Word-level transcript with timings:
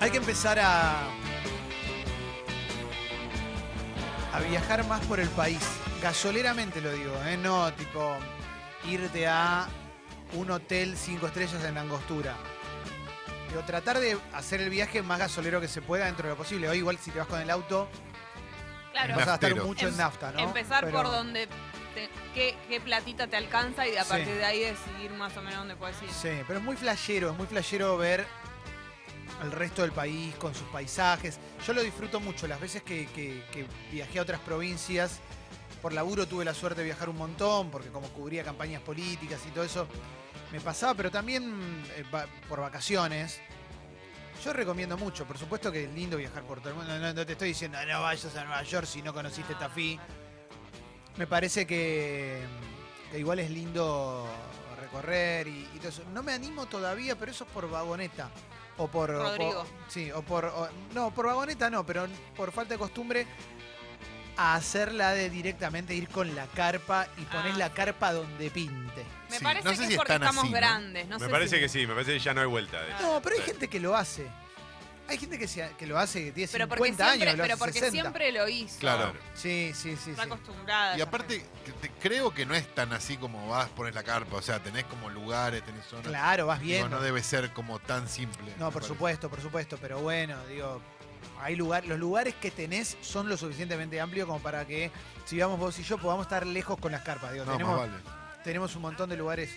Hay 0.00 0.10
que 0.10 0.18
empezar 0.18 0.58
a. 0.58 1.08
a 4.32 4.40
viajar 4.50 4.84
más 4.86 5.00
por 5.06 5.18
el 5.20 5.28
país. 5.30 5.60
Gasoleramente 6.02 6.80
lo 6.80 6.92
digo, 6.92 7.14
¿eh? 7.24 7.36
No 7.38 7.72
tipo 7.72 8.16
irte 8.88 9.26
a 9.26 9.66
un 10.34 10.50
hotel 10.50 10.96
cinco 10.96 11.26
estrellas 11.26 11.64
en 11.64 11.74
la 11.74 11.80
angostura. 11.80 12.34
Digo, 13.48 13.62
tratar 13.62 13.98
de 13.98 14.18
hacer 14.34 14.60
el 14.60 14.68
viaje 14.68 15.02
más 15.02 15.18
gasolero 15.18 15.60
que 15.60 15.68
se 15.68 15.80
pueda 15.80 16.04
dentro 16.06 16.24
de 16.28 16.34
lo 16.34 16.36
posible. 16.36 16.68
Hoy 16.68 16.78
igual 16.78 16.98
si 16.98 17.10
te 17.10 17.18
vas 17.18 17.26
con 17.28 17.40
el 17.40 17.48
auto, 17.50 17.88
Claro, 18.92 19.14
vas 19.16 19.22
a 19.28 19.30
gastar 19.32 19.54
mucho 19.56 19.86
en 19.86 19.92
Em- 19.94 19.98
nafta, 19.98 20.32
¿no? 20.32 20.38
empezar 20.40 20.84
Pero- 20.84 20.98
por 21.02 21.06
donde 21.10 21.48
qué, 22.36 22.54
qué 22.68 22.80
platita 22.80 23.26
te 23.26 23.36
alcanza 23.36 23.88
y 23.88 23.96
a 23.96 24.04
partir 24.04 24.34
de 24.34 24.44
ahí 24.44 24.60
decidir 24.60 25.10
más 25.12 25.34
o 25.38 25.40
menos 25.40 25.58
dónde 25.60 25.74
puedes 25.74 25.96
ir. 26.02 26.10
Sí, 26.10 26.28
pero 26.46 26.58
es 26.58 26.64
muy 26.64 26.76
flashero, 26.76 27.30
es 27.30 27.36
muy 27.36 27.46
flashero 27.46 27.96
ver 27.96 28.26
el 29.42 29.50
resto 29.52 29.80
del 29.82 29.92
país 29.92 30.34
con 30.36 30.54
sus 30.54 30.68
paisajes. 30.68 31.38
Yo 31.66 31.72
lo 31.72 31.82
disfruto 31.82 32.20
mucho. 32.20 32.46
Las 32.46 32.60
veces 32.60 32.82
que, 32.82 33.06
que- 33.08 33.42
que 33.52 33.66
viajé 33.90 34.18
a 34.18 34.22
otras 34.22 34.40
provincias, 34.40 35.18
por 35.80 35.92
laburo 35.94 36.26
tuve 36.26 36.44
la 36.44 36.52
suerte 36.54 36.80
de 36.82 36.84
viajar 36.84 37.08
un 37.08 37.16
montón, 37.16 37.70
porque 37.70 37.88
como 37.88 38.08
cubría 38.10 38.44
campañas 38.44 38.82
políticas 38.82 39.40
y 39.46 39.50
todo 39.50 39.64
eso, 39.64 39.88
me 40.52 40.60
pasaba, 40.60 40.94
pero 40.94 41.10
también 41.10 41.82
eh, 41.96 42.04
va- 42.14 42.26
por 42.48 42.60
vacaciones. 42.60 43.40
Yo 44.44 44.52
recomiendo 44.52 44.96
mucho, 44.98 45.24
por 45.26 45.38
supuesto 45.38 45.72
que 45.72 45.84
es 45.84 45.90
lindo 45.94 46.18
viajar 46.18 46.42
por 46.44 46.60
todo 46.60 46.70
el 46.70 46.76
mundo. 46.76 46.98
No, 46.98 47.12
no 47.14 47.26
te 47.26 47.32
estoy 47.32 47.48
diciendo, 47.48 47.78
no 47.86 48.02
vayas 48.02 48.36
a 48.36 48.44
Nueva 48.44 48.62
York 48.62 48.86
si 48.86 49.00
no 49.02 49.12
conociste 49.14 49.54
No. 49.54 49.58
Tafí. 49.60 49.98
Me 51.16 51.26
parece 51.26 51.66
que, 51.66 52.40
que 53.10 53.18
igual 53.18 53.38
es 53.38 53.50
lindo 53.50 54.26
recorrer 54.80 55.48
y, 55.48 55.68
y 55.74 55.78
todo 55.78 55.88
eso. 55.88 56.02
No 56.12 56.22
me 56.22 56.32
animo 56.32 56.66
todavía, 56.66 57.16
pero 57.18 57.30
eso 57.32 57.44
es 57.44 57.50
por 57.50 57.70
vagoneta. 57.70 58.30
O 58.78 58.88
por. 58.88 59.10
o 59.10 59.22
Rodrigo. 59.22 59.64
por- 59.64 59.90
sí, 59.90 60.10
o 60.12 60.22
por. 60.22 60.44
o- 60.44 60.68
no, 60.94 61.10
por 61.12 61.26
vagoneta 61.26 61.70
no, 61.70 61.84
pero 61.86 62.06
por 62.36 62.52
falta 62.52 62.74
de 62.74 62.78
costumbre 62.78 63.26
a 64.38 64.54
hacerla 64.54 65.12
de 65.12 65.30
directamente 65.30 65.94
ir 65.94 66.08
con 66.10 66.34
la 66.34 66.46
carpa 66.48 67.06
y 67.16 67.22
poner 67.22 67.52
Ah. 67.54 67.58
la 67.58 67.72
carpa 67.72 68.12
donde 68.12 68.50
pinte. 68.50 69.02
Me 69.30 69.38
Sí, 69.38 69.42
parece 69.44 69.64
no 69.64 69.70
sé 69.74 69.80
que 69.80 69.86
si 69.86 69.92
es 69.94 69.96
porque 69.96 70.12
están 70.12 70.28
estamos 70.28 70.44
así, 70.44 70.52
¿no? 70.52 70.56
grandes. 70.58 71.08
No 71.08 71.18
me 71.18 71.24
sé 71.24 71.30
parece 71.30 71.56
si- 71.56 71.62
que 71.62 71.68
sí, 71.70 71.86
me 71.86 71.94
parece 71.94 72.12
que 72.12 72.18
ya 72.18 72.34
no 72.34 72.42
hay 72.42 72.46
vuelta 72.46 72.82
de. 72.82 72.92
No, 73.00 73.20
pero 73.22 73.34
hay 73.36 73.40
Sí. 73.40 73.46
gente 73.46 73.68
que 73.68 73.80
lo 73.80 73.96
hace. 73.96 74.26
Hay 75.08 75.18
gente 75.18 75.38
que, 75.38 75.46
se- 75.46 75.70
que 75.78 75.86
lo 75.86 75.98
hace, 75.98 76.24
que 76.24 76.32
tiene 76.32 76.50
Pero 76.52 76.68
porque 76.68 76.84
50 76.84 77.04
siempre, 77.04 77.28
años, 77.28 77.38
lo 77.38 77.42
pero 77.44 77.54
hace 77.54 77.58
porque 77.64 77.78
60. 77.80 77.90
siempre 78.02 78.32
lo 78.32 78.48
hizo. 78.48 78.78
Claro. 78.80 79.12
Sí, 79.34 79.72
sí, 79.74 79.96
sí. 79.96 80.10
Está 80.10 80.22
sí. 80.24 80.28
acostumbrada. 80.28 80.98
Y 80.98 81.00
aparte, 81.00 81.40
gente. 81.40 81.50
que 81.64 81.72
te- 81.72 81.90
creo 82.00 82.34
que 82.34 82.44
no 82.46 82.54
es 82.54 82.74
tan 82.74 82.92
así 82.92 83.16
como 83.16 83.48
vas, 83.48 83.68
pones 83.70 83.94
la 83.94 84.02
carpa. 84.02 84.36
O 84.36 84.42
sea, 84.42 84.60
tenés 84.62 84.84
como 84.84 85.08
lugares, 85.10 85.62
tenés 85.64 85.84
zonas. 85.86 86.06
Claro, 86.08 86.46
vas 86.46 86.60
bien. 86.60 86.90
no 86.90 87.00
debe 87.00 87.22
ser 87.22 87.52
como 87.52 87.78
tan 87.78 88.08
simple. 88.08 88.50
No, 88.58 88.66
por 88.66 88.74
parece. 88.74 88.88
supuesto, 88.88 89.30
por 89.30 89.40
supuesto, 89.40 89.78
pero 89.80 90.00
bueno, 90.00 90.36
digo, 90.46 90.80
hay 91.40 91.54
lugar, 91.56 91.84
los 91.86 91.98
lugares 91.98 92.34
que 92.34 92.50
tenés 92.50 92.96
son 93.00 93.28
lo 93.28 93.36
suficientemente 93.36 94.00
amplios 94.00 94.26
como 94.26 94.40
para 94.40 94.64
que 94.66 94.90
si 95.24 95.38
vamos 95.38 95.58
vos 95.58 95.78
y 95.78 95.82
yo 95.82 95.98
podamos 95.98 96.26
estar 96.26 96.46
lejos 96.46 96.78
con 96.78 96.90
las 96.92 97.02
carpas. 97.02 97.32
Digo, 97.32 97.44
No, 97.44 97.52
tenemos, 97.52 97.78
más 97.80 97.90
vale. 97.90 98.02
tenemos 98.42 98.74
un 98.76 98.82
montón 98.82 99.08
de 99.10 99.16
lugares 99.16 99.50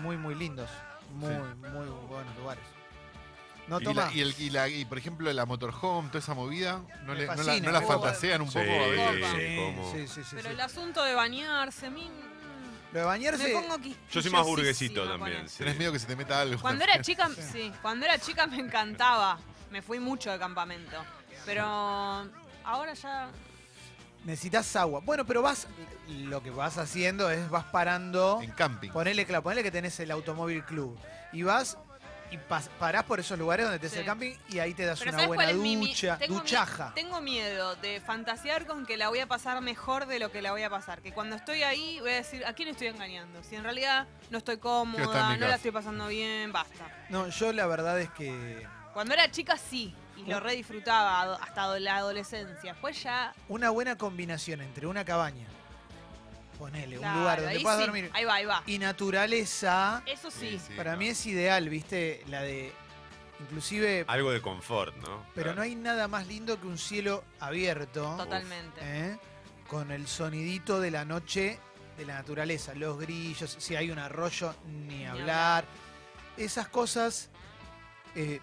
muy, 0.00 0.16
muy 0.16 0.34
lindos, 0.34 0.68
muy, 1.12 1.32
Sí. 1.32 1.40
muy 1.70 1.86
buenos 2.08 2.36
lugares. 2.36 2.64
No 3.68 3.80
y, 3.80 3.94
la- 3.94 4.12
y 4.12 4.20
el- 4.20 4.34
y 4.38 4.50
la- 4.50 4.68
y, 4.68 4.84
por 4.84 4.96
ejemplo, 4.98 5.32
la 5.32 5.44
motorhome, 5.44 6.08
toda 6.08 6.20
esa 6.20 6.34
movida, 6.34 6.80
¿no, 7.04 7.14
la, 7.14 7.34
no 7.34 7.72
la 7.72 7.82
fantasean 7.82 8.40
un 8.42 8.50
Sí. 8.50 8.58
poco? 8.58 8.70
A 8.70 8.86
veces? 8.88 9.26
Sí, 9.92 9.98
sí, 10.06 10.06
sí, 10.14 10.24
sí, 10.30 10.36
Pero 10.36 10.50
el 10.50 10.60
asunto 10.60 11.02
de 11.02 11.14
bañarse, 11.14 11.86
a 11.86 11.90
mí. 11.90 12.08
Lo 12.92 13.00
de 13.00 13.04
bañarse. 13.04 13.42
Me 13.42 13.50
pongo 13.60 13.76
Yo 14.12 14.22
soy 14.22 14.30
más 14.30 14.44
burguesito 14.46 15.08
también. 15.08 15.46
Tenés 15.58 15.76
miedo 15.76 15.92
que 15.92 15.98
se 15.98 16.06
te 16.06 16.14
meta 16.14 16.40
algo. 16.40 16.60
Cuando 16.62 16.84
era 16.84 17.00
chica, 17.02 17.28
Sí. 17.28 17.42
sí, 17.52 17.72
cuando 17.82 18.06
era 18.06 18.18
chica 18.18 18.46
me 18.46 18.58
encantaba. 18.58 19.38
Me 19.70 19.82
fui 19.82 19.98
mucho 19.98 20.30
de 20.30 20.38
campamento. 20.38 20.96
Pero 21.44 21.64
ahora 22.64 22.94
ya. 22.94 23.28
Necesitas 24.24 24.74
agua. 24.76 25.00
Bueno, 25.04 25.24
pero 25.26 25.42
vas. 25.42 25.66
Lo 26.08 26.42
que 26.42 26.50
vas 26.50 26.78
haciendo 26.78 27.30
es 27.30 27.48
vas 27.50 27.64
parando. 27.64 28.40
En 28.42 28.50
camping. 28.52 28.90
Ponele, 28.90 29.24
claro, 29.26 29.42
ponele 29.42 29.62
que 29.62 29.70
tenés 29.70 29.98
el 30.00 30.10
automóvil 30.10 30.64
club. 30.64 30.96
Y 31.32 31.42
vas 31.42 31.76
y 32.30 32.36
pas- 32.38 32.68
parás 32.78 33.04
por 33.04 33.20
esos 33.20 33.38
lugares 33.38 33.64
donde 33.66 33.78
tenés 33.78 33.92
Sí. 33.92 33.98
el 34.00 34.04
camping 34.04 34.34
y 34.48 34.58
ahí 34.58 34.74
te 34.74 34.84
das 34.84 34.98
Pero 34.98 35.10
una 35.10 35.18
¿sabes 35.18 35.28
buena 35.28 35.42
cuál 35.44 35.56
es 35.56 35.62
mi 35.62 35.76
mi- 35.76 35.88
ducha, 35.88 36.18
tengo 36.18 36.34
mi- 36.34 36.40
duchaja. 36.40 36.92
tengo 36.94 37.20
miedo 37.20 37.76
de 37.76 38.00
fantasear 38.00 38.66
con 38.66 38.84
que 38.86 38.96
la 38.96 39.08
voy 39.08 39.20
a 39.20 39.26
pasar 39.26 39.60
mejor 39.60 40.06
de 40.06 40.18
lo 40.18 40.30
que 40.32 40.42
la 40.42 40.50
voy 40.52 40.62
a 40.62 40.70
pasar. 40.70 41.02
Que 41.02 41.12
cuando 41.12 41.36
estoy 41.36 41.62
ahí 41.62 42.00
voy 42.00 42.10
a 42.10 42.14
decir, 42.16 42.44
¿a 42.46 42.52
quién 42.54 42.68
estoy 42.68 42.88
engañando? 42.88 43.42
Si 43.44 43.54
en 43.56 43.62
realidad 43.64 44.06
no 44.30 44.38
estoy 44.38 44.58
cómoda, 44.58 45.36
no 45.36 45.46
la 45.48 45.54
estoy 45.56 45.70
pasando 45.70 46.08
bien, 46.08 46.52
basta. 46.52 46.88
No, 47.08 47.28
yo 47.28 47.52
la 47.52 47.66
verdad 47.66 48.00
es 48.00 48.10
que 48.10 48.66
Cuando 48.92 49.12
era 49.12 49.30
chica 49.30 49.56
sí, 49.58 49.94
y 50.16 50.24
lo 50.24 50.40
re 50.40 50.54
disfrutaba 50.56 51.20
ado- 51.20 51.38
hasta 51.42 51.78
la 51.78 51.96
adolescencia. 51.96 52.72
Después 52.72 53.02
ya. 53.02 53.34
una 53.48 53.68
buena 53.70 53.96
combinación 53.96 54.62
entre 54.62 54.86
una 54.86 55.04
cabaña, 55.04 55.46
ponele, 56.58 56.96
claro, 56.96 57.14
un 57.14 57.20
lugar 57.20 57.38
donde 57.40 57.56
ahí 57.56 57.62
puedas 57.62 57.78
sí, 57.78 57.84
dormir, 57.86 58.10
Ahí 58.14 58.24
va, 58.24 58.34
ahí 58.34 58.44
va. 58.44 58.62
y 58.66 58.78
naturaleza, 58.78 60.02
Eso 60.06 60.30
sí. 60.30 60.50
Sí, 60.50 60.60
sí, 60.68 60.74
para 60.76 60.92
no. 60.92 60.98
mí 60.98 61.08
es 61.08 61.26
ideal, 61.26 61.68
¿viste? 61.68 62.22
La 62.28 62.42
de, 62.42 62.72
inclusive, 63.40 64.04
Algo 64.08 64.30
de 64.30 64.40
confort, 64.40 64.94
¿no? 64.96 65.24
pero 65.34 65.54
no 65.54 65.62
hay 65.62 65.74
nada 65.74 66.08
más 66.08 66.26
lindo 66.26 66.60
que 66.60 66.66
un 66.66 66.78
cielo 66.78 67.24
abierto, 67.40 68.14
Totalmente. 68.16 68.80
¿eh? 68.82 69.18
con 69.68 69.90
el 69.90 70.06
sonidito 70.06 70.80
de 70.80 70.90
la 70.90 71.04
noche 71.04 71.58
de 71.98 72.04
la 72.06 72.14
naturaleza, 72.14 72.74
los 72.74 72.98
grillos, 72.98 73.56
si 73.58 73.74
hay 73.74 73.90
un 73.90 73.98
arroyo, 73.98 74.54
ni, 74.66 75.06
hablar. 75.06 75.20
hablar. 75.20 75.64
Esas 76.36 76.68
cosas 76.68 77.30
eh, 78.14 78.40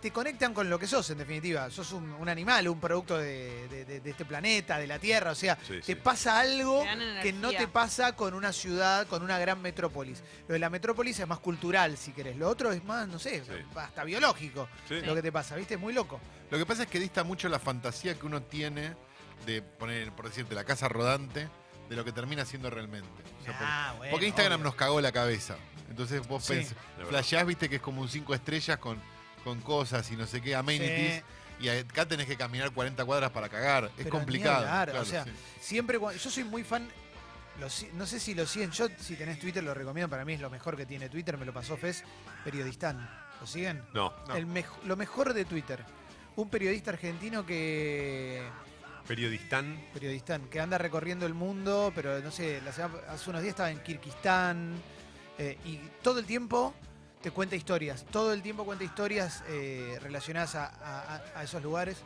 te 0.00 0.10
conectan 0.10 0.52
con 0.54 0.68
lo 0.70 0.78
que 0.78 0.86
sos, 0.86 1.08
en 1.10 1.18
definitiva. 1.18 1.70
Sos 1.70 1.92
un, 1.92 2.12
un 2.12 2.28
animal, 2.28 2.68
un 2.68 2.78
producto 2.80 3.16
de, 3.18 3.66
de- 3.68 3.84
de- 3.84 4.00
de 4.00 4.10
este 4.10 4.24
planeta, 4.24 4.78
de 4.78 4.86
la 4.86 4.98
Tierra. 4.98 5.30
O 5.32 5.34
sea, 5.34 5.56
Sí, 5.66 5.74
te 5.76 5.82
sí. 5.82 5.94
pasa 5.96 6.38
algo 6.40 6.84
que 7.22 7.32
no 7.32 7.50
te 7.50 7.66
pasa 7.68 8.14
con 8.14 8.34
una 8.34 8.52
ciudad, 8.52 9.06
con 9.06 9.22
una 9.22 9.38
gran 9.38 9.60
metrópolis. 9.62 10.22
Lo 10.48 10.52
de 10.54 10.58
la 10.58 10.70
metrópolis 10.70 11.18
es 11.18 11.26
más 11.26 11.38
cultural, 11.40 11.96
si 11.96 12.12
querés. 12.12 12.36
Lo 12.36 12.48
otro 12.48 12.72
es 12.72 12.84
más, 12.84 13.08
no 13.08 13.18
sé, 13.18 13.42
Sí. 13.44 13.52
hasta 13.76 14.04
biológico 14.04 14.68
Sí. 14.88 15.00
lo 15.02 15.14
que 15.14 15.22
te 15.22 15.32
pasa, 15.32 15.56
¿viste? 15.56 15.74
Es 15.74 15.80
muy 15.80 15.92
loco. 15.92 16.20
Lo 16.50 16.58
que 16.58 16.66
pasa 16.66 16.82
es 16.84 16.88
que 16.88 16.98
dista 17.00 17.24
mucho 17.24 17.48
la 17.48 17.58
fantasía 17.58 18.14
que 18.18 18.26
uno 18.26 18.42
tiene 18.42 18.94
de 19.44 19.62
poner, 19.62 20.12
por 20.12 20.26
decirte, 20.28 20.54
la 20.54 20.64
casa 20.64 20.88
rodante 20.88 21.48
de 21.88 21.96
lo 21.96 22.04
que 22.04 22.12
termina 22.12 22.44
siendo 22.44 22.68
realmente. 22.70 23.08
O 23.40 23.44
sea, 23.44 23.58
por- 23.58 23.66
Ah, 23.68 23.94
bueno, 23.96 24.10
porque 24.10 24.26
Instagram 24.26 24.60
obvio. 24.60 24.64
nos 24.70 24.74
cagó 24.74 25.00
la 25.00 25.12
cabeza. 25.12 25.56
Entonces 25.88 26.26
vos 26.26 26.44
Sí. 26.44 26.52
pens- 26.54 26.68
de 26.70 26.74
verdad. 26.96 27.08
flasheás, 27.10 27.46
viste 27.46 27.68
que 27.68 27.76
es 27.76 27.82
como 27.82 28.00
un 28.02 28.08
5 28.08 28.34
estrellas 28.34 28.78
con, 28.78 29.00
con 29.46 29.60
cosas 29.60 30.10
y 30.10 30.16
no 30.16 30.26
sé 30.26 30.42
qué, 30.42 30.56
amenities. 30.56 31.14
Sí. 31.60 31.64
Y 31.64 31.68
acá 31.68 32.04
tenés 32.04 32.26
que 32.26 32.36
caminar 32.36 32.72
40 32.72 33.04
cuadras 33.04 33.30
para 33.30 33.48
cagar. 33.48 33.84
Es 33.84 33.90
Pero 33.98 34.10
complicado. 34.10 34.56
hablar, 34.66 34.90
o 34.96 35.04
sea, 35.04 35.22
sí. 35.22 35.30
Siempre, 35.60 36.00
cuando- 36.00 36.20
yo 36.20 36.28
soy 36.30 36.42
muy 36.44 36.64
fan. 36.64 36.88
lo 37.60 37.68
no 37.94 38.06
sé 38.06 38.18
si 38.20 38.34
lo 38.34 38.44
siguen. 38.44 38.70
Yo, 38.72 38.88
si 38.98 39.14
tenés 39.16 39.38
Twitter, 39.38 39.62
lo 39.64 39.72
recomiendo. 39.72 40.10
Para 40.10 40.24
mí 40.26 40.34
es 40.34 40.40
lo 40.40 40.50
mejor 40.50 40.76
que 40.76 40.84
tiene 40.84 41.08
Twitter. 41.08 41.38
Me 41.38 41.46
lo 41.46 41.54
pasó 41.54 41.76
Fez, 41.78 42.02
Periodistán. 42.44 43.08
¿Lo 43.40 43.46
siguen? 43.46 43.82
No, 43.94 44.12
No. 44.28 44.34
El 44.36 44.46
mej- 44.46 44.82
lo 44.84 44.96
mejor 44.96 45.32
de 45.32 45.44
Twitter. 45.46 45.82
Un 46.34 46.50
periodista 46.50 46.90
argentino 46.90 47.46
que. 47.46 48.42
periodistán. 49.06 49.80
Periodistán, 49.94 50.48
que 50.50 50.60
anda 50.60 50.76
recorriendo 50.78 51.24
el 51.26 51.32
mundo, 51.34 51.92
pero 51.94 52.18
no 52.20 52.30
sé, 52.32 52.60
la 52.62 52.72
semana- 52.72 52.98
hace 53.08 53.30
unos 53.30 53.40
días 53.40 53.52
estaba 53.52 53.70
en 53.70 53.78
Kirguistán. 53.82 54.74
eh, 55.38 55.58
y 55.66 55.76
todo 56.02 56.18
el 56.18 56.24
tiempo 56.26 56.74
te 57.26 57.32
cuenta 57.32 57.56
historias. 57.56 58.04
Todo 58.12 58.32
el 58.32 58.40
tiempo 58.40 58.64
cuenta 58.64 58.84
historias 58.84 59.42
eh, 59.48 59.98
relacionadas 60.00 60.54
a, 60.54 60.66
a- 60.66 61.16
a- 61.16 61.22
a 61.40 61.42
esos 61.42 61.60
lugares. 61.60 61.96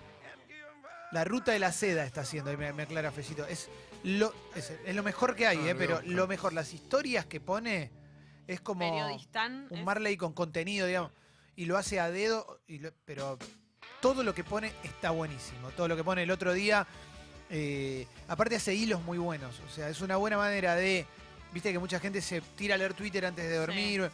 La 1.12 1.24
ruta 1.24 1.52
de 1.52 1.58
la 1.58 1.72
seda 1.72 2.06
está 2.06 2.22
haciendo, 2.22 2.50
ahí 2.50 2.56
me, 2.56 2.72
me 2.72 2.84
aclara 2.84 3.12
Fecito. 3.12 3.44
Es 3.46 3.68
lo, 4.02 4.32
es, 4.54 4.72
es 4.82 4.94
lo 4.96 5.02
mejor 5.02 5.36
que 5.36 5.46
hay, 5.46 5.58
Ah, 5.58 5.70
eh, 5.72 5.74
pero 5.74 5.96
buscar. 5.96 6.10
lo 6.10 6.26
mejor, 6.26 6.52
las 6.54 6.72
historias 6.72 7.26
que 7.26 7.38
pone 7.38 7.90
es 8.46 8.62
como 8.62 8.80
Periodistán. 8.80 9.66
un 9.68 9.78
es- 9.80 9.84
Marley 9.84 10.16
con 10.16 10.32
contenido, 10.32 10.86
digamos. 10.86 11.12
Y 11.54 11.66
lo 11.66 11.76
hace 11.76 12.00
a 12.00 12.10
dedo, 12.10 12.62
y 12.66 12.78
lo- 12.78 12.92
pero 13.04 13.38
todo 14.00 14.22
lo 14.24 14.34
que 14.34 14.42
pone 14.42 14.72
está 14.84 15.10
buenísimo. 15.10 15.68
Todo 15.76 15.86
lo 15.86 15.96
que 15.96 16.04
pone 16.04 16.22
el 16.22 16.30
otro 16.30 16.54
día, 16.54 16.86
eh, 17.50 18.06
aparte 18.26 18.56
hace 18.56 18.74
hilos 18.74 19.02
muy 19.02 19.18
buenos. 19.18 19.60
O 19.68 19.70
sea, 19.70 19.90
es 19.90 20.00
una 20.00 20.16
buena 20.16 20.38
manera 20.38 20.76
de, 20.76 21.04
viste 21.52 21.72
que 21.72 21.78
mucha 21.78 22.00
gente 22.00 22.22
se 22.22 22.40
tira 22.56 22.76
a 22.76 22.78
leer 22.78 22.94
Twitter 22.94 23.26
antes 23.26 23.46
de 23.46 23.56
dormir. 23.56 24.10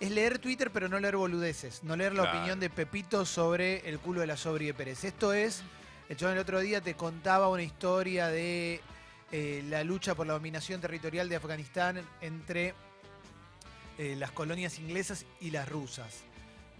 Es 0.00 0.10
leer 0.12 0.38
Twitter, 0.38 0.70
pero 0.70 0.88
no 0.88 1.00
leer 1.00 1.16
boludeces. 1.16 1.82
No 1.82 1.96
leer 1.96 2.14
la 2.14 2.22
Claro. 2.22 2.38
opinión 2.38 2.60
de 2.60 2.70
Pepito 2.70 3.24
sobre 3.26 3.88
el 3.88 3.98
culo 3.98 4.20
de 4.20 4.28
la 4.28 4.36
Sobri 4.36 4.66
de 4.66 4.74
Pérez. 4.74 5.02
Esto 5.04 5.32
es, 5.32 5.62
el 6.08 6.16
chabón 6.16 6.34
el 6.34 6.40
otro 6.40 6.60
día 6.60 6.80
te 6.80 6.94
contaba 6.94 7.48
una 7.48 7.62
historia 7.64 8.28
de 8.28 8.80
eh, 9.32 9.64
la 9.68 9.82
lucha 9.82 10.14
por 10.14 10.26
la 10.26 10.34
dominación 10.34 10.80
territorial 10.80 11.28
de 11.28 11.36
Afganistán 11.36 12.00
entre 12.20 12.74
eh, 13.98 14.14
las 14.16 14.30
colonias 14.30 14.78
inglesas 14.78 15.26
y 15.40 15.50
las 15.50 15.68
rusas. 15.68 16.22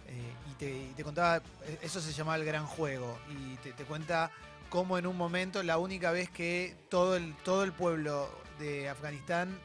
Eh, 0.06 0.32
y, 0.50 0.54
te, 0.54 0.70
y 0.70 0.92
te 0.96 1.02
contaba, 1.02 1.42
eso 1.82 2.00
se 2.00 2.12
llamaba 2.12 2.36
el 2.36 2.44
gran 2.44 2.66
juego. 2.66 3.18
Y 3.30 3.56
te, 3.56 3.72
te 3.72 3.84
cuenta 3.84 4.30
cómo 4.70 4.96
en 4.96 5.08
un 5.08 5.16
momento, 5.16 5.60
la 5.64 5.78
única 5.78 6.12
vez 6.12 6.30
que 6.30 6.76
todo 6.88 7.16
el, 7.16 7.34
todo 7.38 7.64
el 7.64 7.72
pueblo 7.72 8.30
de 8.60 8.88
Afganistán 8.88 9.58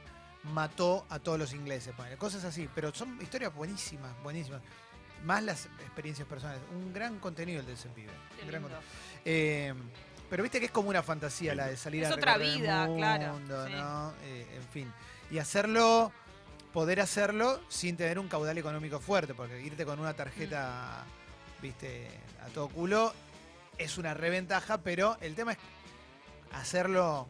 mató 0.44 1.06
a 1.10 1.19
todos 1.19 1.40
los 1.40 1.54
ingleses. 1.54 1.94
ponele, 1.95 2.18
cosas 2.18 2.44
así, 2.44 2.69
pero 2.74 2.94
son 2.94 3.19
historias 3.22 3.54
buenísimas, 3.54 4.12
buenísimas. 4.24 4.62
Más 5.24 5.42
las 5.42 5.66
experiencias 5.66 6.28
personales. 6.28 6.62
Un 6.74 6.94
gran 6.94 7.19
contenido 7.19 7.62
el 7.62 7.66
de 7.66 7.74
ese 7.74 7.88
pibe. 7.90 8.12
Qué 8.40 8.45
gran. 8.45 8.63
Eh, 9.24 9.74
pero 10.30 10.44
viste 10.44 10.60
que 10.60 10.66
es 10.66 10.72
como 10.72 10.90
una 10.90 11.04
fantasía 11.04 11.56
la 11.56 11.68
de 11.68 11.78
salir 11.78 12.04
Es 12.04 12.12
a 12.12 12.16
otra 12.16 12.36
el 12.36 12.42
vida, 12.42 12.90
claro, 12.98 13.34
mundo, 13.34 13.68
sí. 13.68 13.74
¿no? 13.74 14.13
Eh, 14.24 14.48
en 14.56 14.63
fin. 14.69 14.94
Y 15.31 15.38
hacerlo, 15.38 16.12
poder 16.74 17.00
hacerlo 17.00 17.62
sin 17.69 17.95
tener 17.95 18.19
un 18.19 18.28
caudal 18.28 18.57
económico 18.57 19.00
fuerte, 19.00 19.34
porque 19.34 19.62
irte 19.62 19.86
con 19.86 20.00
una 20.00 20.13
tarjeta, 20.13 21.06
viste, 21.62 22.10
a 22.45 22.48
todo 22.48 22.68
culo, 22.68 23.13
es 23.78 23.98
una 23.98 24.13
reventaja, 24.13 24.80
pero 24.80 25.18
el 25.22 25.36
tema 25.36 25.54
es 25.54 25.60
hacerlo 26.51 27.28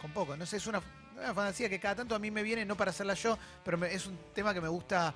con 0.00 0.12
poco. 0.12 0.36
No 0.36 0.46
sé, 0.46 0.58
es 0.58 0.66
una, 0.66 0.82
una 1.16 1.34
fantasía 1.34 1.68
que 1.68 1.78
cada 1.80 1.96
tanto 1.96 2.14
a 2.14 2.18
mí 2.18 2.30
me 2.30 2.42
viene, 2.42 2.64
no 2.64 2.76
para 2.76 2.90
hacerla 2.90 3.14
yo, 3.14 3.38
pero 3.64 3.78
me- 3.78 3.92
es 3.94 4.06
un 4.06 4.18
tema 4.34 4.52
que 4.54 4.60
me 4.60 4.68
gusta 4.68 5.14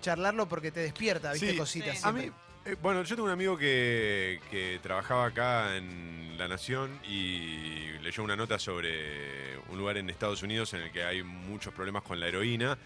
charlarlo 0.00 0.48
porque 0.48 0.70
te 0.70 0.80
despierta, 0.80 1.32
viste, 1.32 1.50
Sí, 1.52 1.56
cositas. 1.56 1.98
sí. 1.98 2.02
A 2.06 2.12
mí, 2.12 2.30
eh, 2.64 2.76
bueno, 2.80 3.02
yo 3.02 3.14
tengo 3.16 3.26
un 3.26 3.32
amigo 3.32 3.56
que, 3.56 4.40
que 4.50 4.78
trabajaba 4.82 5.26
acá 5.26 5.76
en 5.76 6.36
La 6.38 6.48
Nación 6.48 6.98
y 7.04 7.92
leyó 8.00 8.22
una 8.22 8.36
nota 8.36 8.58
sobre 8.58 9.58
un 9.68 9.78
lugar 9.78 9.96
en 9.98 10.08
Estados 10.10 10.42
Unidos 10.42 10.72
en 10.74 10.82
el 10.82 10.90
que 10.92 11.04
hay 11.04 11.22
muchos 11.22 11.72
problemas 11.74 12.02
con 12.02 12.18
la 12.20 12.28
heroína. 12.28 12.78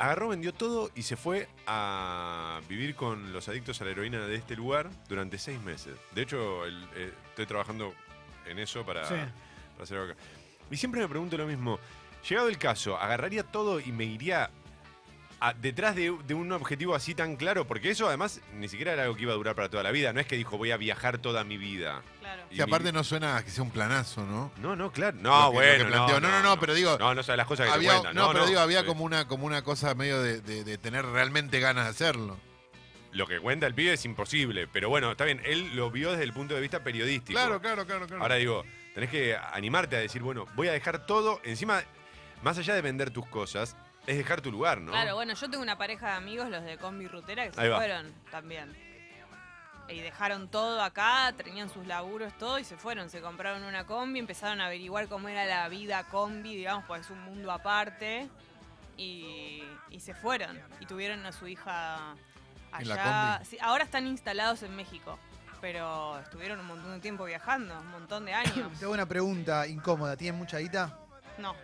Agarró, 0.00 0.28
vendió 0.28 0.54
todo 0.54 0.90
y 0.94 1.02
se 1.02 1.16
fue 1.16 1.48
a 1.66 2.60
vivir 2.68 2.94
con 2.94 3.32
los 3.32 3.48
adictos 3.48 3.80
a 3.80 3.84
la 3.84 3.90
heroína 3.90 4.26
de 4.26 4.36
este 4.36 4.54
lugar 4.54 4.90
durante 5.08 5.38
seis 5.38 5.60
meses. 5.60 5.94
De 6.14 6.22
hecho, 6.22 6.64
el- 6.66 6.88
eh, 6.94 7.12
estoy 7.30 7.46
trabajando 7.46 7.94
en 8.46 8.58
eso 8.60 8.84
para, 8.86 9.06
Sí. 9.08 9.14
para 9.72 9.82
hacer 9.84 9.98
algo 9.98 10.12
acá. 10.12 10.20
Y 10.70 10.76
siempre 10.76 11.00
me 11.00 11.08
pregunto 11.08 11.36
lo 11.36 11.46
mismo. 11.46 11.78
Llegado 12.28 12.48
el 12.48 12.58
caso, 12.58 12.98
¿agarraría 12.98 13.42
todo 13.44 13.80
y 13.80 13.92
me 13.92 14.04
iría 14.04 14.50
a- 15.40 15.54
detrás 15.54 15.94
de, 15.94 16.14
de 16.26 16.34
un 16.34 16.50
objetivo 16.52 16.94
así 16.94 17.14
tan 17.14 17.36
claro? 17.36 17.66
Porque 17.66 17.90
eso 17.90 18.08
además 18.08 18.40
ni 18.54 18.68
siquiera 18.68 18.92
era 18.92 19.04
algo 19.04 19.14
que 19.14 19.22
iba 19.22 19.32
a 19.32 19.36
durar 19.36 19.54
para 19.54 19.68
toda 19.68 19.82
la 19.84 19.92
vida. 19.92 20.12
No 20.12 20.20
es 20.20 20.26
que 20.26 20.36
dijo 20.36 20.58
voy 20.58 20.72
a 20.72 20.76
viajar 20.76 21.18
toda 21.18 21.44
mi 21.44 21.56
vida. 21.56 22.02
Claro. 22.20 22.42
Y 22.50 22.58
Y 22.58 22.60
aparte 22.60 22.86
mi- 22.92 22.98
no 22.98 23.04
suena 23.04 23.36
a 23.36 23.44
que 23.44 23.50
sea 23.50 23.62
un 23.62 23.70
planazo, 23.70 24.26
¿no? 24.26 24.50
No, 24.60 24.74
no, 24.76 24.90
claro. 24.92 25.16
Lo 25.16 25.22
No, 25.22 25.30
que- 25.52 25.56
lo 25.56 25.62
que 25.62 25.68
bueno. 25.84 25.90
planteó. 25.90 26.20
No, 26.20 26.28
no, 26.30 26.42
no, 26.42 26.60
pero 26.60 26.74
digo, 26.74 26.98
No, 26.98 27.14
no 27.14 27.22
sabes 27.22 27.36
las 27.38 27.46
cosas 27.46 27.66
que 27.66 27.70
te 27.72 27.76
Había, 27.76 27.92
cuentan. 27.92 28.14
no, 28.16 28.32
pero 28.32 28.46
digo, 28.46 28.60
había 28.60 28.80
sí. 28.80 28.86
como 28.86 29.04
una, 29.04 29.28
como 29.28 29.46
una 29.46 29.62
cosa 29.62 29.94
medio 29.94 30.20
de, 30.20 30.40
de- 30.40 30.64
de 30.64 30.76
tener 30.78 31.04
realmente 31.06 31.60
ganas 31.60 31.84
de 31.84 31.90
hacerlo. 31.90 32.36
Lo 33.12 33.26
que 33.26 33.38
cuenta 33.40 33.66
el 33.66 33.74
pibe 33.74 33.94
es 33.94 34.04
imposible. 34.04 34.66
Pero 34.70 34.90
bueno, 34.90 35.12
está 35.12 35.24
bien. 35.24 35.40
Él 35.44 35.74
lo 35.74 35.90
vio 35.90 36.10
desde 36.10 36.24
el 36.24 36.32
punto 36.34 36.54
de 36.54 36.60
vista 36.60 36.82
periodístico. 36.84 37.38
Claro, 37.38 37.58
claro, 37.60 37.86
claro, 37.86 38.06
claro. 38.06 38.22
Ahora 38.22 38.34
digo, 38.34 38.64
tenés 38.98 39.10
que 39.10 39.36
animarte 39.52 39.94
a 39.94 40.00
decir, 40.00 40.22
bueno, 40.22 40.46
voy 40.56 40.66
a 40.66 40.72
dejar 40.72 41.06
todo. 41.06 41.40
Encima, 41.44 41.84
más 42.42 42.58
allá 42.58 42.74
de 42.74 42.82
vender 42.82 43.12
tus 43.12 43.24
cosas, 43.28 43.76
es 44.08 44.16
dejar 44.16 44.40
tu 44.40 44.50
lugar, 44.50 44.80
¿no? 44.80 44.90
Claro, 44.90 45.14
bueno, 45.14 45.34
yo 45.34 45.48
tengo 45.48 45.62
una 45.62 45.78
pareja 45.78 46.08
de 46.08 46.12
amigos, 46.14 46.50
los 46.50 46.64
de 46.64 46.78
Combi 46.78 47.06
Rutera, 47.06 47.46
que 47.46 47.52
se 47.52 47.60
Ahí 47.60 47.68
va. 47.68 47.76
fueron 47.76 48.12
también. 48.32 48.76
Y 49.88 50.00
dejaron 50.00 50.48
todo 50.48 50.82
acá, 50.82 51.32
tenían 51.36 51.70
sus 51.70 51.86
laburos, 51.86 52.36
todo, 52.38 52.58
y 52.58 52.64
se 52.64 52.76
fueron. 52.76 53.08
Se 53.08 53.20
compraron 53.20 53.62
una 53.62 53.86
combi, 53.86 54.18
empezaron 54.18 54.60
a 54.60 54.66
averiguar 54.66 55.06
cómo 55.06 55.28
era 55.28 55.46
la 55.46 55.68
vida 55.68 56.02
combi, 56.08 56.56
digamos, 56.56 56.84
pues 56.88 57.02
es 57.02 57.10
un 57.10 57.20
mundo 57.22 57.52
aparte. 57.52 58.28
Y, 58.96 59.62
y 59.90 60.00
se 60.00 60.12
fueron. 60.12 60.60
Y 60.80 60.86
tuvieron 60.86 61.24
a 61.24 61.30
su 61.30 61.46
hija 61.46 62.14
allá. 62.72 62.80
En 62.80 62.88
la 62.88 63.36
combi. 63.38 63.48
Sí, 63.48 63.58
ahora 63.60 63.84
están 63.84 64.08
instalados 64.08 64.64
en 64.64 64.74
México. 64.74 65.20
Pero 65.60 66.18
estuvieron 66.20 66.60
un 66.60 66.66
montón 66.66 66.92
de 66.92 67.00
tiempo 67.00 67.24
viajando, 67.24 67.78
un 67.80 67.90
montón 67.90 68.24
de 68.24 68.32
años. 68.34 68.70
Te 68.78 68.84
hago 68.84 68.94
una 68.94 69.06
pregunta 69.06 69.66
incómoda. 69.66 70.16
¿Tienen 70.16 70.38
mucha 70.38 70.58
guita? 70.58 70.96
No. 71.38 71.54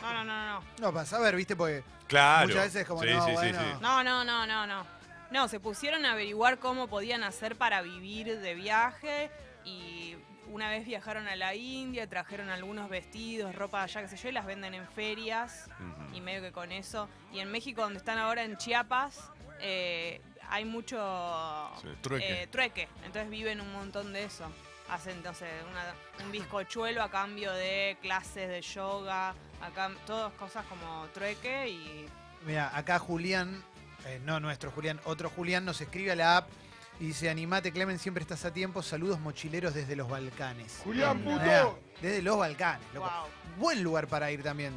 No, 0.00 0.12
no, 0.14 0.24
no, 0.24 0.46
no. 0.60 0.64
No, 0.80 0.92
para 0.92 1.04
saber, 1.06 1.34
viste, 1.34 1.56
porque 1.56 1.82
Claro. 2.06 2.46
muchas 2.46 2.64
veces 2.64 2.86
como, 2.86 3.02
Sí, 3.02 3.08
no, 3.12 3.24
sí, 3.26 3.32
bueno. 3.32 3.58
sí. 3.60 3.66
No, 3.80 4.04
no, 4.04 4.24
no, 4.24 4.46
no, 4.46 4.66
no. 4.66 4.86
No, 5.32 5.48
se 5.48 5.58
pusieron 5.60 6.04
a 6.04 6.12
averiguar 6.12 6.58
cómo 6.58 6.86
podían 6.88 7.24
hacer 7.24 7.56
para 7.56 7.80
vivir 7.82 8.38
de 8.38 8.54
viaje 8.54 9.30
y 9.64 10.14
una 10.48 10.68
vez 10.68 10.84
viajaron 10.84 11.26
a 11.26 11.34
la 11.36 11.54
India, 11.54 12.06
trajeron 12.06 12.50
algunos 12.50 12.90
vestidos, 12.90 13.54
ropa 13.54 13.82
allá, 13.82 14.02
qué 14.02 14.08
sé 14.08 14.16
yo, 14.18 14.28
y 14.28 14.32
las 14.32 14.44
venden 14.44 14.74
en 14.74 14.86
ferias 14.86 15.68
y 16.12 16.20
medio 16.20 16.42
que 16.42 16.52
con 16.52 16.70
eso. 16.70 17.08
Y 17.32 17.38
en 17.40 17.50
México, 17.50 17.80
donde 17.80 17.98
están 17.98 18.18
ahora 18.18 18.44
en 18.44 18.58
Chiapas, 18.58 19.30
eh, 19.60 20.20
hay 20.52 20.64
mucho 20.66 20.98
Sí. 21.80 21.88
Trueque. 22.02 22.42
eh, 22.42 22.46
trueque. 22.48 22.88
Entonces 23.04 23.30
viven 23.30 23.60
un 23.60 23.72
montón 23.72 24.12
de 24.12 24.24
eso. 24.24 24.44
Hacen 24.90 25.16
entonces 25.16 25.48
una- 25.70 26.24
un 26.26 26.30
bizcochuelo 26.30 27.02
a 27.02 27.10
cambio 27.10 27.50
de 27.52 27.96
clases 28.02 28.48
de 28.48 28.60
yoga, 28.60 29.34
acá 29.62 29.90
todas 30.06 30.32
cosas 30.34 30.64
como 30.66 31.06
trueque 31.14 31.68
y 31.70 32.06
Mira, 32.46 32.76
acá 32.76 32.98
Julián, 32.98 33.62
eh, 34.04 34.20
no 34.24 34.40
nuestro 34.40 34.70
Julián, 34.72 35.00
otro 35.04 35.30
Julián 35.30 35.64
nos 35.64 35.80
escribe 35.80 36.12
a 36.12 36.16
la 36.16 36.36
app 36.38 36.48
y 37.00 37.06
dice, 37.06 37.30
animate 37.30 37.72
Clemen, 37.72 37.98
siempre 37.98 38.20
estás 38.22 38.44
a 38.44 38.52
tiempo, 38.52 38.82
saludos 38.82 39.18
mochileros 39.20 39.72
desde 39.74 39.96
los 39.96 40.08
Balcanes. 40.10 40.80
Julián, 40.84 41.18
Eh, 41.20 41.22
puto. 41.24 41.78
Desde 42.02 42.20
los 42.20 42.36
Balcanes, 42.36 42.86
loco. 42.92 43.08
wow. 43.08 43.28
Buen 43.58 43.82
lugar 43.82 44.08
para 44.08 44.30
ir 44.32 44.42
también. 44.42 44.72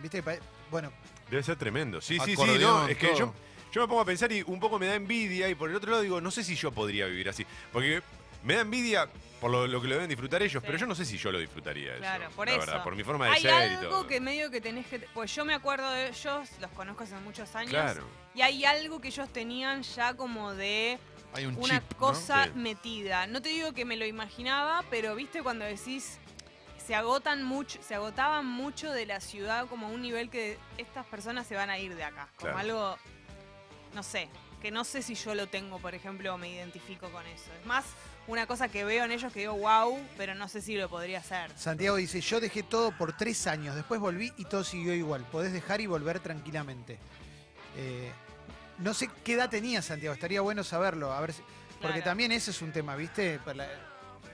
¿Viste? 0.00 0.22
Bueno, 0.70 0.92
Debe 1.30 1.42
ser 1.42 1.56
tremendo. 1.56 2.00
Sí, 2.00 2.18
sí, 2.24 2.36
sí. 2.36 2.58
No, 2.60 2.86
es 2.88 2.96
que 2.96 3.14
yo, 3.16 3.34
yo 3.76 3.82
me 3.82 3.88
pongo 3.88 4.00
a 4.00 4.04
pensar 4.06 4.32
y 4.32 4.42
un 4.46 4.58
poco 4.58 4.78
me 4.78 4.86
da 4.86 4.94
envidia 4.94 5.50
y 5.50 5.54
por 5.54 5.68
el 5.68 5.76
otro 5.76 5.90
lado 5.90 6.02
digo, 6.02 6.18
no 6.18 6.30
sé 6.30 6.42
si 6.42 6.54
yo 6.56 6.72
podría 6.72 7.04
vivir 7.04 7.28
así. 7.28 7.44
Porque 7.70 8.02
me 8.42 8.54
da 8.54 8.62
envidia 8.62 9.06
por 9.38 9.50
lo, 9.50 9.66
lo 9.66 9.82
que 9.82 9.88
lo 9.88 9.96
deben 9.96 10.08
disfrutar 10.08 10.42
ellos, 10.42 10.62
Sí. 10.62 10.66
pero 10.66 10.78
yo 10.78 10.86
no 10.86 10.94
sé 10.94 11.04
si 11.04 11.18
yo 11.18 11.30
lo 11.30 11.38
disfrutaría 11.38 11.90
eso. 11.92 11.98
Claro, 11.98 12.30
por 12.34 12.46
la 12.46 12.52
eso. 12.54 12.60
verdad, 12.60 12.82
por 12.82 12.96
mi 12.96 13.04
forma 13.04 13.26
de 13.26 13.32
Hay 13.32 13.42
ser 13.42 13.50
y 13.50 13.74
algo 13.74 13.90
todo. 13.90 14.06
que 14.06 14.18
medio 14.18 14.50
que 14.50 14.62
tenés 14.62 14.86
que... 14.86 15.00
Pues 15.12 15.34
yo 15.34 15.44
me 15.44 15.52
acuerdo 15.52 15.90
de 15.90 16.08
ellos, 16.08 16.48
los 16.58 16.70
conozco 16.70 17.04
hace 17.04 17.16
muchos 17.16 17.54
años. 17.54 17.68
Claro. 17.70 18.02
Y 18.34 18.40
hay 18.40 18.64
algo 18.64 18.98
que 18.98 19.08
ellos 19.08 19.28
tenían 19.30 19.82
ya 19.82 20.14
como 20.14 20.54
de 20.54 20.98
Hay 21.34 21.44
un 21.44 21.54
una 21.56 21.80
chip, 21.80 21.92
¿no? 21.92 21.98
cosa 21.98 22.44
Sí. 22.44 22.50
metida. 22.54 23.26
No 23.26 23.42
te 23.42 23.50
digo 23.50 23.74
que 23.74 23.84
me 23.84 23.98
lo 23.98 24.06
imaginaba, 24.06 24.84
pero 24.88 25.14
viste 25.14 25.42
cuando 25.42 25.66
decís 25.66 26.18
se 26.86 26.94
agotan 26.94 27.42
mucho, 27.42 27.78
se 27.82 27.94
agotaban 27.96 28.46
mucho 28.46 28.90
de 28.92 29.04
la 29.06 29.20
ciudad 29.20 29.66
como 29.66 29.88
a 29.88 29.90
un 29.90 30.00
nivel 30.00 30.30
que 30.30 30.56
estas 30.78 31.04
personas 31.04 31.46
se 31.46 31.56
van 31.56 31.68
a 31.68 31.78
ir 31.78 31.94
de 31.94 32.04
acá. 32.04 32.28
Como 32.36 32.52
Claro. 32.52 32.58
algo, 32.58 32.98
no 33.96 34.02
sé, 34.02 34.28
que 34.60 34.70
no 34.70 34.84
sé 34.84 35.00
si 35.02 35.14
yo 35.14 35.34
lo 35.34 35.46
tengo, 35.48 35.78
por 35.78 35.94
ejemplo, 35.94 36.34
o 36.34 36.38
me 36.38 36.50
identifico 36.50 37.08
con 37.10 37.26
eso. 37.26 37.50
Es 37.58 37.66
más 37.66 37.84
una 38.26 38.46
cosa 38.46 38.68
que 38.68 38.84
veo 38.84 39.04
en 39.04 39.10
ellos 39.10 39.32
que 39.32 39.40
digo, 39.40 39.54
wow, 39.54 39.98
pero 40.18 40.34
no 40.34 40.48
sé 40.48 40.60
si 40.60 40.76
lo 40.76 40.88
podría 40.90 41.18
hacer. 41.20 41.50
Santiago 41.56 41.96
dice, 41.96 42.20
yo 42.20 42.38
dejé 42.38 42.62
todo 42.62 42.92
por 42.96 43.16
tres 43.16 43.46
años, 43.46 43.74
después 43.74 43.98
volví 43.98 44.32
y 44.36 44.44
todo 44.44 44.62
siguió 44.64 44.92
igual. 44.94 45.24
Podés 45.32 45.52
dejar 45.54 45.80
y 45.80 45.86
volver 45.86 46.20
tranquilamente. 46.20 46.98
Eh, 47.76 48.12
no 48.78 48.92
sé 48.92 49.08
qué 49.24 49.32
edad 49.32 49.48
tenía 49.48 49.80
Santiago, 49.80 50.12
estaría 50.14 50.42
bueno 50.42 50.62
saberlo. 50.62 51.10
A 51.12 51.20
ver 51.22 51.32
si- 51.32 51.42
porque 51.80 51.94
Claro. 52.00 52.04
también 52.04 52.32
ese 52.32 52.50
es 52.50 52.60
un 52.60 52.72
tema, 52.72 52.96
¿viste? 52.96 53.38
Para 53.38 53.56
la- 53.58 53.68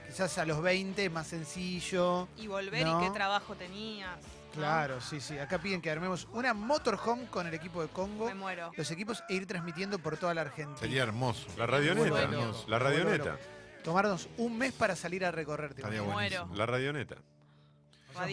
quizás 0.07 0.37
a 0.39 0.45
los 0.45 0.61
20 0.61 1.09
más 1.09 1.27
sencillo. 1.27 2.27
Y 2.37 2.47
volver 2.47 2.85
No. 2.85 3.01
y 3.01 3.05
qué 3.07 3.11
trabajo 3.13 3.55
tenías. 3.55 4.17
Claro, 4.53 5.01
sí, 5.01 5.19
sí. 5.19 5.37
Acá 5.37 5.57
piden 5.59 5.81
que 5.81 5.89
armemos 5.89 6.27
una 6.33 6.53
motorhome 6.53 7.25
con 7.27 7.47
el 7.47 7.53
equipo 7.53 7.81
de 7.81 7.87
Congo, 7.89 8.25
Me 8.27 8.35
muero. 8.35 8.71
los 8.75 8.91
equipos 8.91 9.23
e 9.29 9.33
ir 9.33 9.45
transmitiendo 9.47 9.99
por 9.99 10.17
toda 10.17 10.33
la 10.33 10.41
Argentina. 10.41 10.77
Sería 10.79 11.03
hermoso. 11.03 11.47
La 11.57 11.65
radioneta. 11.65 12.09
Bueno. 12.09 12.53
La 12.67 12.79
radioneta. 12.79 13.37
Tomarnos 13.83 14.29
un 14.37 14.57
mes 14.57 14.71
para 14.73 14.95
salir 14.95 15.25
a 15.25 15.31
recorrer. 15.31 15.73
¿te 15.73 15.81
Estaría 15.81 16.01
buenísimo. 16.01 16.45
Muero. 16.45 16.57
La 16.57 16.65
radioneta. 16.65 17.15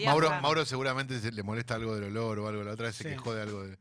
Mauro, 0.05 0.29
Mauro 0.41 0.63
seguramente 0.63 1.19
se- 1.19 1.31
le 1.31 1.41
molesta 1.43 1.73
algo 1.75 1.95
del 1.95 2.03
olor 2.15 2.39
o 2.39 2.47
algo. 2.47 2.63
La 2.63 2.73
otra 2.73 2.87
vez 2.87 2.95
se 2.95 3.03
Sí. 3.03 3.09
quejó 3.09 3.33
de 3.33 3.41
algo 3.41 3.63
de 3.63 3.77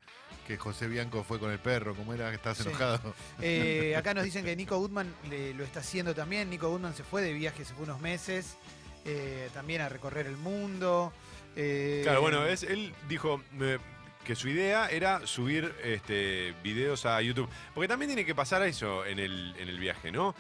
que 0.47 0.57
José 0.57 0.89
Bianco 0.89 1.23
fue 1.23 1.39
con 1.39 1.51
el 1.51 1.59
perro. 1.59 1.95
¿Cómo 1.95 2.15
era? 2.15 2.33
¿Estás 2.33 2.57
Sí. 2.57 2.69
enojado? 2.69 3.15
Eh, 3.41 3.95
acá 3.97 4.15
nos 4.15 4.25
dicen 4.25 4.45
que 4.45 4.57
Nico 4.57 4.79
Goodman 4.79 5.15
le- 5.29 5.53
lo 5.55 5.63
está 5.63 5.81
haciendo 5.81 6.15
también. 6.15 6.49
Nico 6.49 6.71
Goodman 6.71 6.95
se 6.95 7.05
fue 7.05 7.21
de 7.23 7.35
viaje, 7.35 7.65
fue 7.67 7.85
unos 7.85 8.01
meses, 8.01 8.57
eh, 9.05 9.51
también 9.53 9.83
a 9.83 9.89
recorrer 9.91 10.27
el 10.27 10.39
mundo. 10.39 11.13
Eh, 11.57 12.01
Claro, 12.03 12.21
bueno, 12.21 12.45
él 12.47 12.93
dijo 13.09 13.43
que 14.25 14.35
su 14.35 14.49
idea 14.49 14.89
era 14.89 15.27
subir 15.27 15.75
este, 15.83 16.55
videos 16.63 17.07
a 17.07 17.21
YouTube. 17.21 17.49
Porque 17.75 17.89
también 17.89 18.11
tiene 18.11 18.25
que 18.25 18.35
pasar 18.35 18.63
eso 18.63 19.05
en 19.05 19.19
el, 19.19 19.55
en 19.59 19.69
el 19.69 19.79
viaje, 19.79 20.13
¿no? 20.13 20.35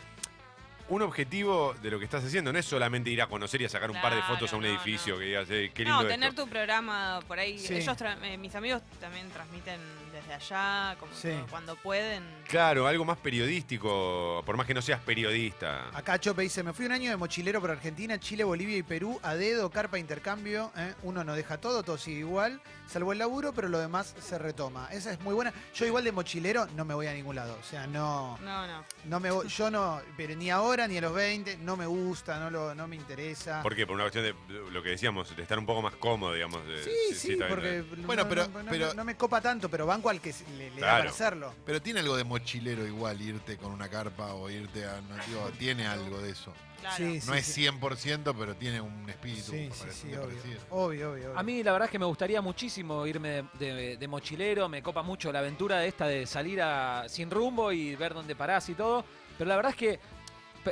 Un 0.90 1.02
objetivo 1.02 1.74
de 1.80 1.90
lo 1.90 1.98
que 1.98 2.04
estás 2.04 2.24
haciendo 2.24 2.52
no 2.52 2.58
es 2.58 2.66
solamente 2.66 3.10
ir 3.10 3.22
a 3.22 3.26
conocer 3.28 3.62
y 3.62 3.64
a 3.64 3.68
sacar 3.68 3.90
un 3.90 4.00
par 4.00 4.14
de 4.14 4.22
fotos 4.22 4.52
a 4.52 4.56
un 4.56 4.64
edificio 4.66 5.14
no. 5.14 5.20
que 5.20 5.24
digas, 5.26 5.46
eh, 5.50 5.70
qué 5.72 5.84
lindo 5.84 6.02
No, 6.02 6.08
tener 6.08 6.30
esto. 6.30 6.44
tu 6.44 6.50
programa 6.50 7.20
por 7.28 7.38
ahí. 7.38 7.58
Sí. 7.58 7.74
Ellos, 7.74 7.96
tra- 7.96 8.18
eh, 8.24 8.36
mis 8.36 8.54
amigos 8.56 8.82
también 9.00 9.30
transmiten 9.30 9.80
desde 10.12 10.34
allá, 10.34 10.96
como 10.98 11.14
Sí. 11.14 11.28
que 11.28 11.44
cuando 11.48 11.76
pueden. 11.76 12.24
Claro, 12.48 12.88
algo 12.88 13.04
más 13.04 13.18
periodístico, 13.18 14.42
por 14.44 14.56
más 14.56 14.66
que 14.66 14.74
no 14.74 14.82
seas 14.82 15.00
periodista. 15.00 15.88
Acá 15.96 16.18
Chope 16.18 16.42
dice, 16.42 16.62
me 16.64 16.72
fui 16.72 16.86
un 16.86 16.92
año 16.92 17.10
de 17.10 17.16
mochilero 17.16 17.60
por 17.60 17.70
Argentina, 17.70 18.18
Chile, 18.18 18.42
Bolivia 18.42 18.76
y 18.76 18.82
Perú, 18.82 19.20
a 19.22 19.36
dedo, 19.36 19.70
carpa, 19.70 19.98
intercambio. 19.98 20.72
¿eh? 20.76 20.94
Uno 21.04 21.22
no 21.22 21.34
deja 21.34 21.58
todo, 21.58 21.84
todo 21.84 21.98
sigue 21.98 22.20
igual, 22.20 22.60
salvo 22.88 23.12
el 23.12 23.18
laburo, 23.18 23.52
pero 23.52 23.68
lo 23.68 23.78
demás 23.78 24.14
se 24.20 24.38
retoma. 24.38 24.88
Esa 24.90 25.12
es 25.12 25.20
muy 25.20 25.34
buena. 25.34 25.52
Yo 25.74 25.86
igual 25.86 26.02
de 26.02 26.10
mochilero 26.10 26.66
no 26.74 26.84
me 26.84 26.94
voy 26.94 27.06
a 27.06 27.12
ningún 27.12 27.36
lado. 27.36 27.56
O 27.60 27.64
sea, 27.64 27.86
no, 27.86 28.36
No, 28.38 28.66
no. 28.66 28.84
no 29.04 29.20
me 29.20 29.30
voy, 29.30 29.46
yo 29.46 29.70
no, 29.70 30.00
pero 30.16 30.34
ni 30.34 30.50
ahora 30.50 30.79
ahora 30.80 30.88
ni 30.92 30.98
a 30.98 31.00
los 31.02 31.14
20, 31.14 31.58
no 31.58 31.76
me 31.76 31.86
gusta, 31.86 32.38
no, 32.40 32.50
lo, 32.50 32.74
no 32.74 32.88
me 32.88 32.96
interesa. 32.96 33.62
¿Por 33.62 33.74
qué? 33.76 33.86
Por 33.86 33.94
una 33.94 34.04
cuestión 34.04 34.24
de 34.24 34.34
lo 34.70 34.82
que 34.82 34.90
decíamos, 34.90 35.34
de 35.36 35.42
estar 35.42 35.58
un 35.58 35.66
poco 35.66 35.82
más 35.82 35.94
cómodo, 35.96 36.32
digamos. 36.34 36.66
de- 36.66 36.82
Sí, 36.82 37.14
sí, 37.14 37.34
bien, 37.34 37.48
porque 37.48 37.82
bien. 37.82 38.06
Bueno, 38.06 38.22
no, 38.24 38.28
pero- 38.28 38.48
no- 38.48 38.62
no- 38.62 38.70
pero- 38.70 38.94
no 38.94 39.04
me 39.04 39.16
copa 39.16 39.40
tanto, 39.40 39.68
pero 39.68 39.86
banco 39.86 40.08
al 40.08 40.20
que 40.20 40.34
le, 40.56 40.70
da 40.80 40.98
para 40.98 41.10
hacerlo. 41.10 41.54
Pero 41.66 41.82
tiene 41.82 42.00
algo 42.00 42.16
de 42.16 42.24
mochilero 42.24 42.86
igual 42.86 43.20
irte 43.20 43.56
con 43.58 43.72
una 43.72 43.88
carpa 43.88 44.34
o 44.34 44.48
irte 44.48 44.84
a. 44.86 45.00
No, 45.02 45.14
digo, 45.26 45.50
tiene 45.58 45.86
algo 45.86 46.20
de 46.20 46.30
eso. 46.30 46.52
Claro. 46.80 46.96
Sí, 46.96 47.20
No 47.26 47.32
sí, 47.34 47.38
es 47.38 47.46
sí. 47.46 47.52
100%, 47.68 48.34
pero 48.38 48.56
tiene 48.56 48.80
un 48.80 49.08
espíritu. 49.10 49.50
Sí, 49.52 49.68
sí, 49.70 49.86
sí, 49.92 50.14
obvio. 50.14 50.38
Obvio, 50.70 51.12
obvio, 51.12 51.12
obvio. 51.12 51.38
A 51.38 51.42
mí 51.42 51.62
la 51.62 51.72
verdad 51.72 51.86
es 51.88 51.92
que 51.92 51.98
me 51.98 52.06
gustaría 52.06 52.40
muchísimo 52.40 53.06
irme 53.06 53.44
de, 53.58 53.74
de- 53.74 53.96
de 53.98 54.08
mochilero, 54.08 54.66
me 54.66 54.82
copa 54.82 55.02
mucho 55.02 55.30
la 55.30 55.40
aventura 55.40 55.78
de 55.80 55.88
esta 55.88 56.06
de 56.06 56.26
salir 56.26 56.62
a, 56.62 57.04
sin 57.06 57.30
rumbo 57.30 57.70
y 57.70 57.94
ver 57.96 58.14
dónde 58.14 58.34
parás 58.34 58.66
y 58.70 58.74
todo, 58.74 59.04
pero 59.36 59.48
la 59.48 59.56
verdad 59.56 59.72
es 59.72 59.76
que 59.76 60.00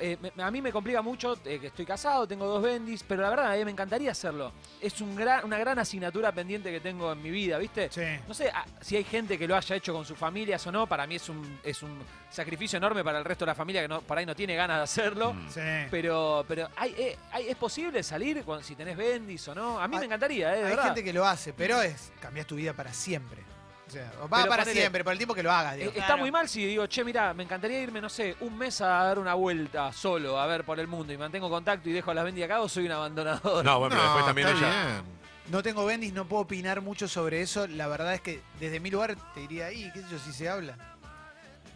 eh, 0.00 0.16
me- 0.21 0.42
a 0.42 0.50
mí 0.50 0.61
me 0.62 0.71
complica 0.73 1.02
mucho 1.02 1.38
eh, 1.45 1.59
que 1.61 1.68
estoy 1.68 1.85
casado, 1.87 2.26
tengo 2.26 2.47
dos 2.47 2.62
bendis, 2.62 3.02
pero 3.02 3.23
la 3.23 3.30
verdad 3.30 3.59
eh, 3.59 3.64
me 3.64 3.71
encantaría 3.71 4.11
hacerlo. 4.12 4.52
Es 4.80 5.00
un 5.00 5.14
gran, 5.16 5.45
una 5.45 5.59
gran 5.59 5.78
asignatura 5.78 6.33
pendiente 6.33 6.71
que 6.71 6.80
tengo 6.80 7.12
en 7.12 7.23
mi 7.23 7.30
vida, 7.30 7.59
¿viste? 7.59 7.88
Sí. 7.90 8.02
No 8.26 8.35
sé 8.35 8.50
ah, 8.54 8.64
si 8.80 8.97
hay 8.97 9.04
gente 9.04 9.38
que 9.38 9.47
lo 9.49 9.57
haya 9.57 9.76
hecho 9.76 9.92
con 9.92 10.04
sus 10.04 10.16
familias 10.18 10.66
o 10.66 10.73
no, 10.73 10.87
para 10.87 11.07
mí 11.07 11.16
es 11.16 11.28
un, 11.28 11.61
es 11.62 11.83
un 11.83 11.99
sacrificio 12.30 12.76
enorme 12.76 13.02
para 13.02 13.18
el 13.18 13.25
resto 13.25 13.45
de 13.45 13.50
la 13.50 13.54
familia 13.54 13.83
que 13.83 13.88
no, 13.88 14.00
por 14.02 14.18
ahí 14.18 14.26
no 14.26 14.35
tiene 14.37 14.54
ganas 14.54 14.76
de 14.78 14.83
hacerlo. 14.85 15.33
Mm. 15.35 15.49
Sí. 15.50 15.61
Pero, 15.90 16.45
pero 16.47 16.68
¿hay, 16.76 16.95
eh, 16.99 17.16
hay- 17.33 17.49
¿es 17.49 17.57
posible 17.57 18.02
salir 18.02 18.42
cuando- 18.45 18.64
si 18.64 18.75
tenés 18.75 18.97
bendis 18.97 19.49
o 19.49 19.54
no? 19.54 19.78
A 19.80 19.88
mí 19.88 19.97
Hay- 19.97 20.00
me 20.00 20.07
encantaría, 20.07 20.54
¿eh? 20.54 20.59
de 20.59 20.64
Hay 20.64 20.71
verdad. 20.71 20.85
gente 20.87 21.04
que 21.04 21.12
lo 21.12 21.26
hace, 21.26 21.52
pero 21.52 21.80
es 21.83 22.12
cambias 22.21 22.47
tu 22.47 22.57
vida 22.57 22.73
para 22.75 22.92
siempre. 22.92 23.42
O 23.88 23.90
sea, 23.90 24.11
va 24.30 24.38
Pero 24.38 24.49
para 24.50 24.64
ponele- 24.64 24.73
siempre, 24.73 25.02
por 25.02 25.12
el 25.14 25.18
tiempo 25.18 25.35
que 25.35 25.42
lo 25.42 25.50
hagas. 25.50 25.76
Digo. 25.76 25.88
Está 25.90 26.04
Claro. 26.07 26.18
muy 26.21 26.30
mal 26.30 26.47
si 26.49 26.64
digo, 26.66 26.87
che, 26.87 27.02
mira, 27.04 27.33
me 27.33 27.42
encantaría 27.45 27.80
irme, 27.80 28.00
no 28.02 28.09
sé, 28.11 28.37
un 28.40 28.57
mes 28.59 28.80
a 28.83 28.87
dar 28.88 29.18
una 29.18 29.33
vuelta 29.35 29.90
solo, 29.92 30.38
a 30.38 30.47
ver 30.47 30.64
por 30.64 30.78
el 30.78 30.87
mundo 30.87 31.12
y 31.12 31.16
mantengo 31.16 31.49
contacto 31.49 31.88
y 31.88 31.92
dejo 31.92 32.11
a 32.11 32.14
las 32.14 32.25
bendias 32.25 32.45
acá 32.50 32.61
o 32.61 32.68
soy 32.68 32.85
un 32.87 32.92
abandonador. 32.92 33.64
No, 33.64 33.78
bueno, 33.78 33.95
pero 33.97 34.02
No, 34.02 34.14
después 34.14 34.26
también 34.26 34.49
ella. 34.49 34.59
bien. 34.87 35.18
No 35.50 35.62
tengo 35.62 35.87
bendis, 35.87 36.12
no 36.12 36.26
puedo 36.28 36.42
opinar 36.42 36.83
mucho 36.83 37.09
sobre 37.09 37.40
eso. 37.40 37.66
La 37.66 37.87
verdad 37.88 38.12
es 38.12 38.21
que 38.21 38.42
desde 38.61 38.78
mi 38.80 38.90
lugar 38.90 39.16
te 39.33 39.40
diría, 39.40 39.73
y 39.73 39.90
qué 39.92 40.02
sé 40.02 40.07
yo, 40.11 40.18
si 40.18 40.33
se 40.35 40.49
habla. 40.50 40.76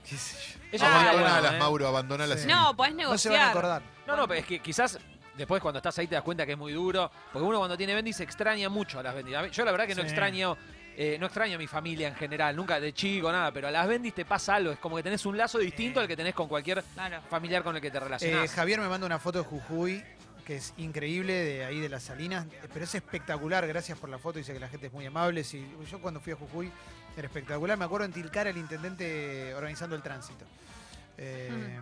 ¿Qué 0.09 0.16
sé 0.16 0.37
yo? 0.37 0.61
Ella 0.73 0.78
sería 0.87 0.97
Abandonalas, 1.11 1.40
buena, 1.42 1.57
¿eh? 1.57 1.61
Mauro, 1.61 1.88
abandonalas. 1.88 2.40
Sí. 2.40 2.47
No, 2.49 2.76
podés 2.76 2.95
No 2.95 3.16
se 3.16 3.28
van 3.31 3.38
a 3.38 3.40
negociar. 3.45 3.50
acordar. 3.50 3.83
No, 4.07 4.16
no, 4.16 4.28
pero 4.28 4.40
es 4.40 4.47
que 4.47 4.61
quizás 4.61 4.99
después 5.37 5.62
cuando 5.62 5.78
estás 5.78 5.99
ahí 5.99 6.07
te 6.07 6.14
das 6.14 6.25
cuenta 6.25 6.45
que 6.45 6.52
es 6.52 6.59
muy 6.59 6.73
duro, 6.75 7.11
porque 7.33 7.47
uno 7.47 7.57
cuando 7.59 7.76
tiene 7.78 7.95
bendis 7.95 8.21
extraña 8.21 8.69
mucho 8.69 8.99
a 8.99 9.02
las 9.02 9.14
bendis. 9.14 9.37
Yo 9.52 9.64
la 9.64 9.71
verdad 9.73 9.87
que 9.87 9.95
no 9.95 10.02
extraño... 10.02 10.59
eh, 10.96 11.16
no 11.18 11.26
extraño 11.26 11.56
a 11.56 11.58
mi 11.58 11.66
familia 11.66 12.08
en 12.08 12.14
general, 12.14 12.54
nunca 12.56 12.78
de 12.80 12.92
chico, 12.92 13.30
nada, 13.32 13.50
pero 13.52 13.68
a 13.68 13.70
las 13.70 13.87
bendis 13.88 14.14
te 14.14 14.25
pasa 14.25 14.56
algo, 14.56 14.72
es 14.72 14.78
como 14.78 14.96
que 14.96 15.02
tenés 15.02 15.25
un 15.26 15.37
lazo 15.37 15.58
distinto 15.58 16.00
al 16.00 16.08
que 16.08 16.16
tenés 16.16 16.34
con 16.34 16.49
cualquier 16.49 16.82
Claro. 16.94 17.20
familiar 17.30 17.62
con 17.62 17.75
el 17.76 17.82
que 17.82 17.90
te 17.90 17.96
Eh, 17.99 18.00
relacionás. 18.00 18.50
Javier 18.52 18.80
me 18.80 18.88
manda 18.88 19.06
una 19.06 19.18
foto 19.18 19.38
de 19.38 19.44
Jujuy, 19.44 20.04
que 20.44 20.56
es 20.56 20.75
increíble, 20.76 21.32
de 21.32 21.64
ahí 21.64 21.78
de 21.80 21.88
las 21.88 22.02
salinas, 22.02 22.46
eh, 22.46 22.68
pero 22.72 22.84
es 22.84 22.94
espectacular. 22.94 23.66
Gracias 23.66 23.96
por 23.99 24.08
la 24.11 24.18
foto, 24.18 24.38
dice 24.38 24.52
que 24.52 24.58
la 24.61 24.68
gente 24.68 24.88
es 24.88 24.92
muy 24.92 25.06
amable. 25.06 25.44
Sí, 25.44 25.64
yo 25.90 26.00
cuando 26.00 26.20
fui 26.20 26.32
a 26.32 26.37
Jujuy 26.37 26.70
era 27.16 27.26
espectacular. 27.26 27.78
Me 27.78 27.84
acuerdo 27.84 28.06
en 28.06 28.12
Tilcara 28.12 28.50
el 28.50 28.56
intendente 28.56 29.54
organizando 29.54 29.94
el 29.94 30.02
tránsito. 30.02 30.44
Eh, 31.16 31.78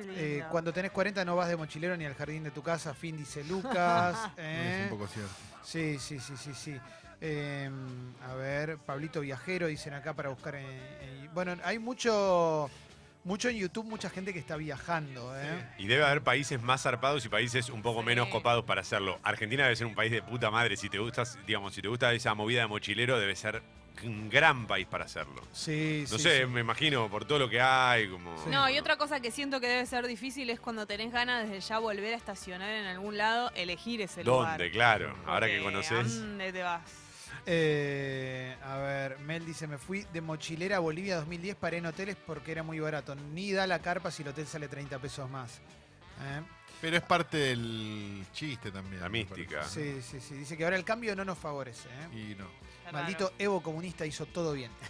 eh, 0.00 0.44
cuando 0.50 0.72
tenés 0.72 0.90
40 0.92 1.24
no 1.24 1.34
vas 1.36 1.48
de 1.48 1.56
mochilero 1.56 1.96
ni 1.96 2.04
al 2.04 2.14
jardín 2.14 2.44
de 2.44 2.50
tu 2.50 2.62
casa, 2.62 2.94
fin 2.94 3.16
dice 3.16 3.42
Lucas. 3.44 4.16
Es 4.36 4.44
eh. 4.44 4.80
un 4.84 4.90
poco 4.90 5.06
cierto. 5.08 5.32
Sí, 5.64 5.98
sí, 5.98 6.20
sí, 6.20 6.36
sí, 6.36 6.52
sí. 6.54 6.80
Eh, 7.20 7.68
a 8.28 8.34
ver, 8.34 8.78
Pablito 8.78 9.20
Viajero 9.20 9.66
dicen 9.66 9.94
acá 9.94 10.14
para 10.14 10.28
buscar 10.28 10.54
en, 10.54 10.66
en- 10.66 11.34
Bueno, 11.34 11.56
hay 11.64 11.78
mucho, 11.78 12.70
mucho 13.24 13.48
en 13.48 13.56
YouTube, 13.56 13.84
mucha 13.84 14.08
gente 14.10 14.32
que 14.32 14.38
está 14.38 14.56
viajando, 14.56 15.32
¿eh? 15.38 15.66
Y 15.78 15.86
debe 15.86 16.04
haber 16.04 16.22
países 16.22 16.60
más 16.62 16.82
zarpados 16.82 17.24
y 17.24 17.28
países 17.28 17.70
un 17.70 17.82
poco 17.82 18.00
Sí. 18.00 18.06
menos 18.06 18.28
copados 18.28 18.64
para 18.64 18.80
hacerlo. 18.82 19.18
Argentina 19.22 19.64
debe 19.64 19.76
ser 19.76 19.86
un 19.86 19.94
país 19.94 20.12
de 20.12 20.22
puta 20.22 20.50
madre. 20.50 20.76
Si 20.76 20.88
te 20.88 20.98
gusta, 20.98 21.24
digamos, 21.46 21.74
si 21.74 21.82
te 21.82 21.88
gusta 21.88 22.12
esa 22.12 22.34
movida 22.34 22.60
de 22.60 22.66
mochilero, 22.68 23.18
debe 23.18 23.34
ser 23.36 23.62
un 24.04 24.30
gran 24.30 24.68
país 24.68 24.86
para 24.86 25.06
hacerlo. 25.06 25.42
Sí, 25.52 26.04
No 26.08 26.18
sí, 26.18 26.22
sé, 26.22 26.40
sí. 26.42 26.46
me 26.46 26.60
imagino, 26.60 27.10
por 27.10 27.24
todo 27.24 27.40
lo 27.40 27.50
que 27.50 27.60
hay, 27.60 28.08
como. 28.08 28.36
Sí. 28.44 28.48
No, 28.50 28.70
y 28.70 28.78
otra 28.78 28.96
cosa 28.96 29.18
que 29.18 29.32
siento 29.32 29.60
que 29.60 29.66
debe 29.66 29.86
ser 29.86 30.06
difícil 30.06 30.48
es 30.50 30.60
cuando 30.60 30.86
tenés 30.86 31.10
ganas 31.12 31.48
desde 31.48 31.60
ya 31.66 31.78
volver 31.80 32.14
a 32.14 32.16
estacionar 32.16 32.70
en 32.70 32.86
algún 32.86 33.18
lado, 33.18 33.50
elegir 33.56 34.00
ese 34.00 34.22
lugar. 34.22 34.50
¿Dónde? 34.58 34.70
Claro. 34.70 35.16
Ahora 35.26 35.48
que 35.48 35.60
conoces. 35.60 35.90
¿a 35.92 36.20
¿Dónde 36.20 36.52
te 36.52 36.62
vas? 36.62 36.82
Eh, 37.50 38.54
a 38.62 38.76
ver, 38.76 39.18
Mel 39.20 39.46
dice, 39.46 39.66
me 39.66 39.78
fui 39.78 40.06
de 40.12 40.20
mochilera 40.20 40.76
a 40.76 40.80
Bolivia 40.80 41.16
2010, 41.16 41.56
paré 41.56 41.78
en 41.78 41.86
hoteles 41.86 42.14
porque 42.26 42.52
era 42.52 42.62
muy 42.62 42.78
barato. 42.78 43.14
Ni 43.14 43.52
da 43.52 43.66
la 43.66 43.80
carpa 43.80 44.10
si 44.10 44.22
el 44.22 44.28
hotel 44.28 44.46
sale 44.46 44.68
30 44.68 44.98
pesos 44.98 45.30
más. 45.30 45.56
¿Eh? 45.56 46.42
Pero 46.82 46.98
es 46.98 47.02
parte 47.02 47.38
del 47.38 48.26
chiste 48.34 48.70
también. 48.70 49.00
La 49.00 49.08
mística. 49.08 49.64
Sí, 49.64 50.02
sí, 50.02 50.20
sí. 50.20 50.34
Dice 50.34 50.58
que 50.58 50.64
ahora 50.64 50.76
el 50.76 50.84
cambio 50.84 51.16
no 51.16 51.24
nos 51.24 51.38
favorece. 51.38 51.88
¿eh? 51.88 52.18
Y 52.18 52.34
no. 52.34 52.46
Maldito. 52.92 53.32
Evo 53.38 53.62
comunista 53.62 54.04
hizo 54.04 54.26
todo 54.26 54.52
bien. 54.52 54.70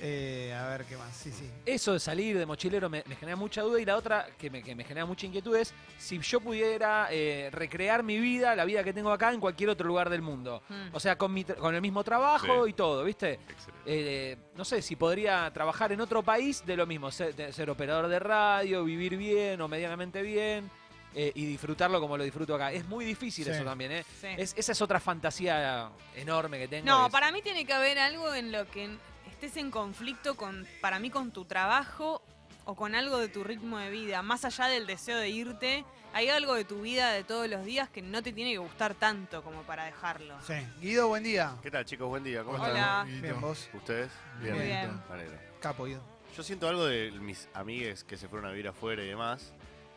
Eh, 0.00 0.52
a 0.52 0.68
ver 0.70 0.84
qué 0.86 0.96
más. 0.96 1.14
Sí, 1.16 1.30
sí. 1.30 1.48
Eso 1.64 1.92
de 1.92 2.00
salir 2.00 2.36
de 2.36 2.44
mochilero 2.46 2.90
me, 2.90 3.04
me 3.06 3.14
genera 3.14 3.36
mucha 3.36 3.62
duda 3.62 3.80
y 3.80 3.84
la 3.84 3.96
otra 3.96 4.26
que 4.36 4.50
me, 4.50 4.62
que 4.62 4.74
me 4.74 4.82
genera 4.84 5.06
mucha 5.06 5.26
inquietud 5.26 5.54
es 5.56 5.72
si 5.98 6.18
yo 6.18 6.40
pudiera 6.40 7.06
eh, 7.12 7.48
recrear 7.52 8.02
mi 8.02 8.18
vida, 8.18 8.56
la 8.56 8.64
vida 8.64 8.82
que 8.82 8.92
tengo 8.92 9.12
acá, 9.12 9.32
en 9.32 9.40
cualquier 9.40 9.70
otro 9.70 9.86
lugar 9.86 10.10
del 10.10 10.20
mundo. 10.20 10.62
Mm. 10.68 10.88
O 10.94 10.98
sea, 11.00 11.16
con, 11.16 11.32
mi 11.32 11.44
tra- 11.44 11.54
con 11.56 11.74
el 11.74 11.80
mismo 11.80 12.02
trabajo 12.02 12.64
Sí. 12.64 12.70
y 12.70 12.72
todo, 12.74 13.04
¿viste? 13.04 13.34
Excelente. 13.48 13.82
Eh, 13.86 14.36
no 14.56 14.64
sé, 14.64 14.82
si 14.82 14.96
podría 14.96 15.50
trabajar 15.52 15.92
en 15.92 16.00
otro 16.00 16.22
país 16.22 16.66
de 16.66 16.76
lo 16.76 16.86
mismo, 16.86 17.10
ser, 17.12 17.34
de- 17.34 17.52
ser 17.52 17.70
operador 17.70 18.08
de 18.08 18.18
radio, 18.18 18.82
vivir 18.84 19.16
bien 19.16 19.60
o 19.60 19.68
medianamente 19.68 20.22
bien 20.22 20.68
eh, 21.14 21.30
y 21.36 21.46
disfrutarlo 21.46 22.00
como 22.00 22.16
lo 22.16 22.24
disfruto 22.24 22.56
acá. 22.56 22.72
Es 22.72 22.84
muy 22.86 23.04
difícil 23.04 23.44
Sí. 23.44 23.50
eso 23.52 23.62
también, 23.62 23.92
¿eh? 23.92 24.04
Sí. 24.20 24.26
Es- 24.36 24.54
esa 24.58 24.72
es 24.72 24.82
otra 24.82 24.98
fantasía 24.98 25.88
enorme 26.16 26.58
que 26.58 26.66
tengo. 26.66 26.84
No, 26.86 27.06
es- 27.06 27.12
para 27.12 27.30
mí 27.30 27.40
tiene 27.42 27.64
que 27.64 27.72
haber 27.72 28.00
algo 28.00 28.34
en 28.34 28.50
lo 28.50 28.68
que 28.68 28.90
estés 29.34 29.56
en 29.56 29.70
conflicto 29.70 30.36
con, 30.36 30.66
para 30.80 30.98
mí, 30.98 31.10
con 31.10 31.30
tu 31.32 31.44
trabajo 31.44 32.22
o 32.64 32.74
con 32.74 32.94
algo 32.94 33.18
de 33.18 33.28
tu 33.28 33.44
ritmo 33.44 33.78
de 33.78 33.90
vida. 33.90 34.22
Más 34.22 34.44
allá 34.44 34.66
del 34.66 34.86
deseo 34.86 35.18
de 35.18 35.28
irte, 35.28 35.84
hay 36.14 36.28
algo 36.30 36.54
de 36.54 36.64
tu 36.64 36.80
vida 36.82 37.10
de 37.10 37.24
todos 37.24 37.48
los 37.48 37.64
días 37.64 37.90
que 37.90 38.00
no 38.00 38.22
te 38.22 38.32
tiene 38.32 38.52
que 38.52 38.58
gustar 38.58 38.94
tanto 38.94 39.42
como 39.42 39.62
para 39.62 39.84
dejarlo. 39.84 40.34
Sí. 40.46 40.54
Guido, 40.80 41.08
buen 41.08 41.24
día. 41.24 41.56
¿Qué 41.62 41.70
tal, 41.70 41.84
chicos? 41.84 42.08
Buen 42.08 42.24
día. 42.24 42.42
¿Cómo 42.44 42.56
Hola. 42.56 42.68
están? 42.68 43.22
Bien, 43.22 43.40
vos. 43.40 43.68
¿Ustedes? 43.74 44.10
Muy 44.40 44.50
bien. 44.52 45.00
Me 45.08 45.14
alegro. 45.14 45.38
Capo, 45.60 45.84
Guido. 45.84 46.02
Yo 46.36 46.42
siento 46.42 46.68
algo 46.68 46.86
de 46.86 47.10
mis 47.12 47.48
amigues 47.54 48.02
que 48.04 48.16
se 48.16 48.28
fueron 48.28 48.48
a 48.48 48.50
vivir 48.50 48.68
afuera 48.68 49.02
y 49.04 49.08
demás, 49.08 49.52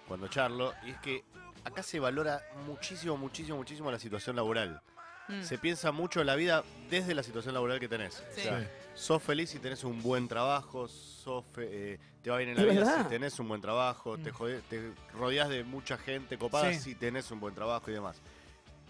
cuando 0.08 0.28
charlo, 0.28 0.74
y 0.86 0.92
es 0.92 0.98
que 1.00 1.24
acá 1.64 1.82
se 1.84 2.00
valora 2.00 2.42
muchísimo, 2.66 3.18
muchísimo, 3.18 3.58
muchísimo 3.58 3.92
la 3.92 3.98
situación 4.00 4.36
laboral. 4.36 4.82
Mm. 5.30 5.42
Se 5.42 5.58
piensa 5.58 5.92
mucho 5.92 6.24
la 6.24 6.36
vida 6.36 6.64
desde 6.90 7.16
la 7.16 7.24
situación 7.24 7.54
laboral 7.56 7.80
que 7.80 7.88
tenés. 7.88 8.24
Sí. 8.36 8.42
O 8.42 8.44
sea, 8.44 8.60
Sí. 8.60 8.66
Sos 8.98 9.22
feliz 9.22 9.50
si 9.52 9.60
tenés 9.60 9.84
un 9.84 10.02
buen 10.02 10.28
trabajo, 10.28 10.88
sos 10.88 11.46
fe- 11.54 11.94
eh, 11.94 12.00
te 12.24 12.30
va 12.32 12.38
bien 12.38 12.50
en 12.50 12.56
la 12.56 12.62
¿Es 12.64 12.70
vida 12.72 12.80
verdad? 12.84 13.04
si 13.04 13.10
tenés 13.10 13.40
un 13.40 13.48
buen 13.48 13.62
trabajo, 13.62 14.18
te, 14.18 14.32
Mm. 14.32 14.36
jode- 14.36 14.62
te 14.70 14.92
rodeás 15.14 15.50
de 15.50 15.64
mucha 15.64 15.98
gente 15.98 16.38
copada 16.38 16.74
Sí. 16.74 16.80
si 16.80 16.96
tenés 16.96 17.30
un 17.32 17.40
buen 17.40 17.54
trabajo 17.54 17.90
y 17.90 17.94
demás. 17.94 18.18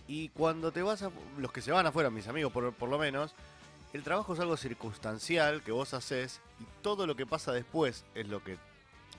Y 0.08 0.30
cuando 0.30 0.72
te 0.72 0.82
vas 0.82 1.04
a, 1.04 1.12
los 1.38 1.52
que 1.52 1.62
se 1.62 1.72
van 1.72 1.86
afuera, 1.86 2.10
mis 2.10 2.28
amigos 2.28 2.52
por, 2.54 2.74
por 2.74 2.88
lo 2.90 2.98
menos, 2.98 3.36
el 3.94 4.04
trabajo 4.04 4.34
es 4.34 4.40
algo 4.40 4.56
circunstancial 4.58 5.62
que 5.62 5.72
vos 5.72 5.94
haces 5.94 6.40
y 6.60 6.66
todo 6.82 7.06
lo 7.06 7.16
que 7.16 7.26
pasa 7.26 7.52
después 7.52 8.06
es 8.16 8.28
lo 8.28 8.42
que 8.44 8.58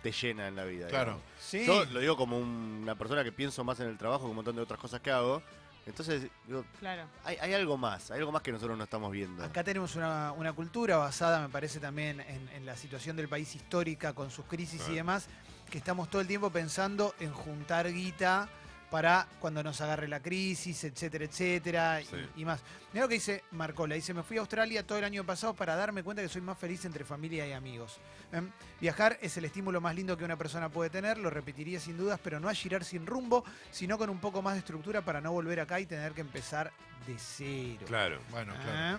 te 0.02 0.12
llena 0.12 0.48
en 0.48 0.56
la 0.56 0.64
vida. 0.64 0.86
Claro. 0.88 1.18
Sí. 1.38 1.66
Yo 1.66 1.84
lo 1.86 2.00
digo 2.00 2.16
como 2.16 2.38
un- 2.38 2.80
una 2.82 2.94
persona 2.94 3.22
que 3.24 3.32
pienso 3.32 3.62
más 3.64 3.80
en 3.80 3.88
el 3.88 3.98
trabajo 3.98 4.24
que 4.24 4.30
un 4.30 4.36
montón 4.36 4.56
de 4.56 4.62
otras 4.62 4.80
cosas 4.80 5.00
que 5.00 5.10
hago. 5.10 5.42
Entonces, 5.88 6.28
digo, 6.46 6.64
Claro. 6.78 7.04
hay, 7.24 7.36
hay 7.36 7.54
algo 7.54 7.76
más, 7.76 8.10
hay 8.10 8.18
algo 8.18 8.30
más 8.32 8.42
que 8.42 8.52
nosotros 8.52 8.76
no 8.76 8.84
estamos 8.84 9.10
viendo. 9.10 9.42
Acá 9.42 9.64
tenemos 9.64 9.96
una, 9.96 10.32
una 10.32 10.52
cultura 10.52 10.96
basada, 10.98 11.40
me 11.40 11.48
parece, 11.48 11.80
también 11.80 12.20
en, 12.20 12.48
en 12.50 12.66
la 12.66 12.76
situación 12.76 13.16
del 13.16 13.28
país 13.28 13.54
histórica 13.54 14.12
con 14.12 14.30
sus 14.30 14.44
crisis 14.46 14.82
y 14.88 14.94
demás, 14.94 15.28
que 15.70 15.78
estamos 15.78 16.08
todo 16.10 16.20
el 16.20 16.26
tiempo 16.28 16.50
pensando 16.50 17.14
en 17.20 17.32
juntar 17.32 17.90
guita 17.92 18.48
para 18.90 19.26
cuando 19.40 19.62
nos 19.62 19.80
agarre 19.80 20.08
la 20.08 20.20
crisis, 20.20 20.82
etcétera, 20.84 21.24
etcétera, 21.26 22.00
y- 22.00 22.04
Sí. 22.06 22.16
y, 22.36 22.44
más. 22.44 22.60
Mira 22.92 23.04
lo 23.04 23.08
que 23.08 23.14
dice 23.16 23.44
Marcola, 23.50 23.94
dice, 23.94 24.14
me 24.14 24.22
fui 24.22 24.38
a 24.38 24.40
Australia 24.40 24.86
todo 24.86 24.96
el 24.98 25.04
año 25.04 25.24
pasado 25.24 25.52
para 25.54 25.76
darme 25.76 26.02
cuenta 26.02 26.22
que 26.22 26.28
soy 26.28 26.40
más 26.40 26.56
feliz 26.58 26.84
entre 26.86 27.04
familia 27.04 27.46
y 27.46 27.52
amigos. 27.52 27.98
¿Em? 28.32 28.50
Viajar 28.80 29.18
es 29.20 29.36
el 29.36 29.44
estímulo 29.44 29.80
más 29.80 29.94
lindo 29.94 30.16
que 30.16 30.24
una 30.24 30.36
persona 30.36 30.68
puede 30.70 30.88
tener, 30.90 31.18
lo 31.18 31.28
repetiría 31.30 31.80
sin 31.80 31.96
dudas, 31.98 32.18
pero 32.22 32.40
no 32.40 32.48
a 32.48 32.54
girar 32.54 32.84
sin 32.84 33.06
rumbo, 33.06 33.44
sino 33.70 33.98
con 33.98 34.08
un 34.10 34.20
poco 34.20 34.40
más 34.42 34.54
de 34.54 34.60
estructura 34.60 35.02
para 35.02 35.20
no 35.20 35.32
volver 35.32 35.60
acá 35.60 35.80
y 35.80 35.86
tener 35.86 36.12
que 36.12 36.20
empezar 36.22 36.72
de 37.06 37.14
cero. 37.18 37.84
Claro. 37.86 38.18
Bueno, 38.30 38.54
claro. 38.54 38.70
Ah. 38.74 38.98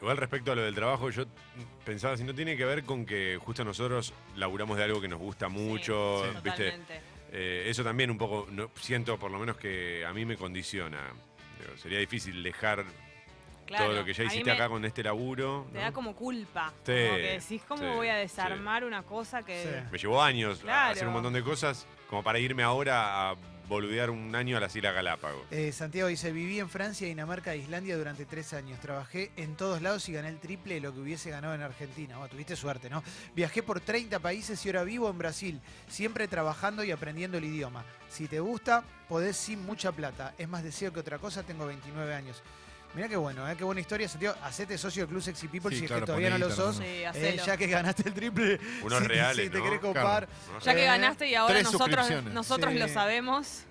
Igual 0.00 0.16
respecto 0.16 0.50
a 0.52 0.54
lo 0.54 0.62
del 0.62 0.74
trabajo, 0.74 1.10
yo 1.10 1.24
pensaba 1.84 2.16
si 2.16 2.24
no 2.24 2.34
tiene 2.34 2.56
que 2.56 2.64
ver 2.64 2.84
con 2.84 3.04
que 3.04 3.38
justo 3.42 3.64
nosotros 3.64 4.14
laburamos 4.34 4.78
de 4.78 4.84
algo 4.84 4.98
que 4.98 5.08
nos 5.08 5.18
gusta 5.18 5.48
mucho, 5.50 6.22
Sí, 6.24 6.30
¿viste? 6.42 6.50
Totalmente. 6.70 7.00
Eh, 7.32 7.64
eso 7.68 7.84
también 7.84 8.10
un 8.10 8.18
poco, 8.18 8.46
no- 8.50 8.70
siento 8.80 9.18
por 9.18 9.30
lo 9.30 9.38
menos 9.38 9.56
que 9.56 10.04
a 10.04 10.12
mí 10.12 10.24
me 10.24 10.36
condiciona. 10.36 10.98
Digo, 11.60 11.76
sería 11.76 11.98
difícil 11.98 12.42
dejar 12.42 12.84
Claro, 13.66 13.84
todo 13.86 13.94
lo 13.98 14.04
que 14.04 14.12
ya 14.12 14.24
hiciste 14.24 14.44
me- 14.46 14.52
acá 14.52 14.68
con 14.68 14.84
este 14.84 15.02
laburo. 15.04 15.66
Te 15.70 15.78
¿no? 15.78 15.84
da 15.84 15.92
como 15.92 16.16
culpa. 16.16 16.72
Sí, 16.84 16.92
como 17.06 17.16
que 17.16 17.38
decís, 17.40 17.62
¿cómo 17.68 17.82
sí, 17.82 17.88
voy 17.96 18.08
a 18.08 18.14
sí. 18.14 18.20
desarmar 18.22 18.84
una 18.84 19.02
cosa 19.04 19.42
que. 19.44 19.62
Sí. 19.62 19.88
Me 19.92 19.98
llevó 19.98 20.20
años 20.22 20.58
a 20.60 20.62
Claro. 20.62 20.92
hacer 20.92 21.06
un 21.06 21.12
montón 21.12 21.32
de 21.34 21.42
cosas 21.44 21.86
como 22.08 22.22
para 22.24 22.40
irme 22.40 22.64
ahora 22.64 23.30
a 23.30 23.36
boludear 23.70 24.10
un 24.10 24.34
año 24.34 24.56
a 24.56 24.60
las 24.60 24.74
Islas 24.74 24.92
Galápagos. 24.92 25.46
Eh, 25.52 25.70
Santiago 25.70 26.08
dice, 26.08 26.32
viví 26.32 26.58
en 26.58 26.68
Francia, 26.68 27.06
Dinamarca 27.06 27.54
e 27.54 27.58
Islandia 27.58 27.96
durante 27.96 28.26
tres 28.26 28.52
años. 28.52 28.80
Trabajé 28.80 29.30
en 29.36 29.54
todos 29.54 29.80
lados 29.80 30.08
y 30.08 30.12
gané 30.12 30.28
el 30.28 30.40
triple 30.40 30.74
de 30.74 30.80
lo 30.80 30.92
que 30.92 30.98
hubiese 30.98 31.30
ganado 31.30 31.54
en 31.54 31.62
Argentina. 31.62 32.16
Bueno, 32.16 32.28
tuviste 32.30 32.56
suerte, 32.56 32.90
¿no? 32.90 33.02
Viajé 33.34 33.62
por 33.62 33.80
30 33.80 34.18
países 34.18 34.62
y 34.66 34.68
ahora 34.68 34.82
vivo 34.82 35.08
en 35.08 35.18
Brasil, 35.18 35.60
siempre 35.88 36.26
trabajando 36.26 36.82
y 36.82 36.90
aprendiendo 36.90 37.38
el 37.38 37.44
idioma. 37.44 37.84
Si 38.08 38.26
te 38.26 38.40
gusta, 38.40 38.82
podés 39.08 39.36
sin 39.36 39.64
mucha 39.64 39.92
plata. 39.92 40.34
Es 40.36 40.48
más 40.48 40.64
deseo 40.64 40.92
que 40.92 40.98
otra 40.98 41.18
cosa, 41.18 41.44
tengo 41.44 41.64
29 41.64 42.12
años. 42.12 42.42
Mirá 42.94 43.08
qué 43.08 43.16
bueno, 43.16 43.48
¿eh? 43.48 43.54
qué 43.56 43.62
buena 43.62 43.80
historia. 43.80 44.08
Hacete 44.42 44.76
socio 44.76 45.02
del 45.02 45.10
Club 45.10 45.22
Sexy 45.22 45.46
People 45.46 45.70
Sí, 45.74 45.82
si 45.82 45.86
claro, 45.86 45.98
es 45.98 46.02
que 46.02 46.06
todavía 46.06 46.30
no 46.30 46.38
lo 46.38 46.50
sos. 46.50 46.76
Sí, 46.76 46.82
Eh, 46.84 47.40
ya 47.46 47.56
que 47.56 47.66
ganaste 47.68 48.08
el 48.08 48.14
triple. 48.14 48.58
Unos 48.82 48.98
si- 49.02 49.06
reales, 49.06 49.44
Si 49.46 49.50
te 49.50 49.58
¿no? 49.58 49.64
querés 49.64 49.78
Claro. 49.80 49.94
copar. 49.94 50.28
Ya 50.64 50.74
que 50.74 50.82
Eh, 50.82 50.86
ganaste 50.86 51.28
y 51.28 51.34
ahora 51.36 51.54
tres 51.54 51.72
nosotros, 51.72 52.24
nosotros 52.32 52.72
Sí. 52.72 52.78
lo 52.80 52.88
sabemos. 52.88 53.62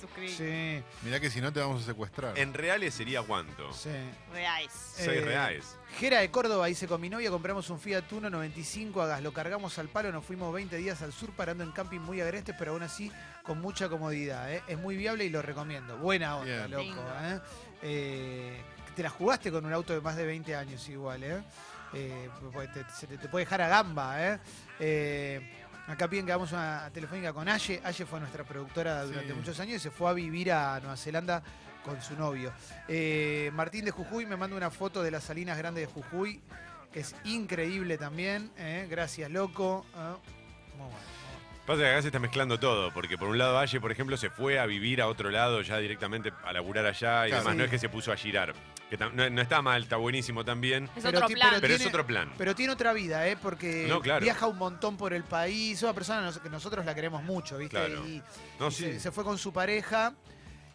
Suscribí. 0.00 0.28
Sí, 0.30 0.82
Mirá 1.02 1.20
que 1.20 1.30
si 1.30 1.40
no 1.40 1.52
te 1.52 1.60
vamos 1.60 1.82
a 1.82 1.86
secuestrar. 1.86 2.38
En 2.38 2.54
reales 2.54 2.94
sería 2.94 3.22
cuánto? 3.22 3.72
sí. 3.72 3.90
Reais. 4.32 4.70
Seis 4.72 5.08
Eh, 5.08 5.24
reales. 5.24 5.76
Jera 5.98 6.20
de 6.20 6.30
Córdoba 6.30 6.66
dice, 6.66 6.86
con 6.86 7.00
mi 7.00 7.08
novia 7.08 7.30
compramos 7.30 7.70
un 7.70 7.78
Fiat 7.80 8.10
Uno 8.12 8.28
95 8.30 9.00
a 9.02 9.06
gas, 9.06 9.22
lo 9.22 9.32
cargamos 9.32 9.78
al 9.78 9.88
palo, 9.88 10.12
nos 10.12 10.24
fuimos 10.24 10.52
20 10.52 10.76
días 10.76 11.00
al 11.02 11.12
sur 11.12 11.30
parando 11.32 11.64
en 11.64 11.72
camping 11.72 12.00
muy 12.00 12.20
agrestes, 12.20 12.54
pero 12.58 12.72
aún 12.72 12.82
así 12.82 13.10
con 13.42 13.60
mucha 13.60 13.88
comodidad. 13.88 14.52
¿eh? 14.52 14.62
Es 14.68 14.78
muy 14.78 14.96
viable 14.96 15.24
y 15.24 15.30
lo 15.30 15.40
recomiendo. 15.42 15.96
Buena 15.98 16.36
onda, 16.36 16.66
Bien. 16.66 16.70
loco. 16.70 16.82
Lindo. 16.82 17.12
¿eh? 17.22 17.40
Eh, 17.82 18.60
te 18.94 19.02
la 19.02 19.10
jugaste 19.10 19.50
con 19.52 19.64
un 19.64 19.72
auto 19.72 19.92
de 19.92 20.00
más 20.00 20.16
de 20.16 20.24
20 20.26 20.54
años 20.56 20.88
igual, 20.88 21.22
¿eh? 21.22 21.42
Eh, 21.94 22.28
porque 22.52 22.68
te- 22.68 22.84
se 22.90 23.06
te, 23.06 23.16
te 23.16 23.28
puede 23.28 23.44
dejar 23.44 23.62
a 23.62 23.68
gamba, 23.68 24.22
¿eh? 24.26 24.38
Eh, 24.80 25.65
Acá 25.86 26.08
piden 26.08 26.26
que 26.26 26.32
hagamos 26.32 26.50
una 26.52 26.90
telefónica 26.92 27.32
con 27.32 27.48
Aye. 27.48 27.80
Aye 27.84 28.06
fue 28.06 28.18
nuestra 28.20 28.42
productora 28.44 29.04
durante 29.04 29.28
Sí. 29.28 29.34
muchos 29.34 29.60
años 29.60 29.76
y 29.76 29.78
se 29.78 29.90
fue 29.90 30.10
a 30.10 30.14
vivir 30.14 30.50
a 30.52 30.80
Nueva 30.80 30.96
Zelanda 30.96 31.42
con 31.84 32.02
su 32.02 32.16
novio. 32.16 32.52
Eh, 32.88 33.50
Martín 33.54 33.84
de 33.84 33.92
Jujuy 33.92 34.26
me 34.26 34.36
manda 34.36 34.56
una 34.56 34.70
foto 34.70 35.02
de 35.02 35.10
las 35.12 35.22
salinas 35.24 35.56
grandes 35.56 35.86
de 35.86 35.92
Jujuy, 35.92 36.40
que 36.92 37.00
es 37.00 37.14
increíble 37.24 37.98
también. 37.98 38.50
¿eh? 38.58 38.86
Gracias, 38.90 39.30
loco. 39.30 39.86
Ah, 39.94 40.16
muy 40.76 40.86
bueno. 40.86 40.98
Pasa 41.66 41.80
que 41.82 41.90
acá 41.90 42.02
se 42.02 42.08
está 42.08 42.18
mezclando 42.20 42.58
todo, 42.60 42.92
porque 42.92 43.16
por 43.18 43.28
un 43.28 43.38
lado 43.38 43.54
Valle, 43.54 43.80
por 43.80 43.90
ejemplo, 43.92 44.16
se 44.16 44.30
fue 44.30 44.58
a 44.58 44.66
vivir 44.66 45.00
a 45.02 45.08
otro 45.08 45.30
lado 45.30 45.62
ya 45.62 45.78
directamente 45.78 46.32
a 46.44 46.52
laburar 46.52 46.86
allá 46.86 47.26
y 47.26 47.30
Claro. 47.30 47.42
demás. 47.42 47.52
Sí. 47.54 47.58
No 47.58 47.64
es 47.64 47.70
que 47.70 47.78
se 47.78 47.88
puso 47.88 48.12
a 48.12 48.16
girar. 48.16 48.54
Que 48.90 48.96
no, 48.96 49.10
no 49.10 49.42
está 49.42 49.62
mal, 49.62 49.82
está 49.82 49.96
buenísimo 49.96 50.44
también, 50.44 50.84
Es 50.96 51.02
Pero 51.02 51.18
otro 51.18 51.28
ti- 51.28 51.34
plan. 51.34 51.54
pero 51.60 51.74
es 51.74 51.78
tiene- 51.80 51.88
otro 51.90 52.06
plan. 52.06 52.32
Pero 52.38 52.54
tiene 52.54 52.72
otra 52.72 52.92
vida, 52.92 53.26
¿eh? 53.26 53.36
Porque 53.36 53.86
No, 53.88 54.00
claro. 54.00 54.22
viaja 54.22 54.46
un 54.46 54.58
montón 54.58 54.96
por 54.96 55.12
el 55.12 55.24
país. 55.24 55.78
Es 55.78 55.82
una 55.82 55.92
persona 55.92 56.32
que 56.40 56.48
nosotros 56.48 56.84
la 56.86 56.94
queremos 56.94 57.22
mucho, 57.24 57.58
¿viste? 57.58 57.76
Claro. 57.76 58.06
Y, 58.06 58.22
No, 58.60 58.68
y 58.68 58.70
sí. 58.70 58.84
se, 58.84 59.00
se 59.00 59.10
fue 59.10 59.24
con 59.24 59.38
su 59.38 59.52
pareja. 59.52 60.14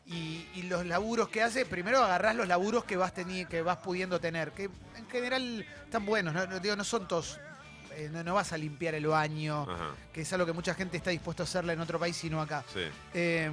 Y, 0.05 0.45
y 0.55 0.63
los 0.63 0.85
laburos 0.85 1.29
que 1.29 1.41
hace, 1.41 1.65
primero 1.65 2.03
agarrás 2.03 2.35
los 2.35 2.47
laburos 2.47 2.83
que 2.83 2.97
vas, 2.97 3.13
teni- 3.15 3.47
que 3.47 3.61
vas 3.61 3.77
pudiendo 3.77 4.19
tener, 4.19 4.51
que 4.51 4.63
en 4.97 5.09
general 5.09 5.65
están 5.85 6.05
buenos, 6.05 6.33
no, 6.33 6.45
no, 6.47 6.59
digo, 6.59 6.75
no 6.75 6.83
son 6.83 7.07
todos, 7.07 7.39
eh, 7.91 8.09
no, 8.11 8.21
no 8.23 8.33
vas 8.33 8.51
a 8.51 8.57
limpiar 8.57 8.95
el 8.95 9.05
baño, 9.05 9.61
Ajá, 9.69 9.91
que 10.11 10.21
es 10.21 10.33
algo 10.33 10.45
que 10.47 10.53
mucha 10.53 10.73
gente 10.73 10.97
está 10.97 11.11
dispuesto 11.11 11.43
a 11.43 11.45
hacerla 11.45 11.73
en 11.73 11.79
otro 11.81 11.97
país, 11.99 12.17
sino 12.17 12.41
acá. 12.41 12.65
sí. 12.73 12.81
Eh, 13.13 13.51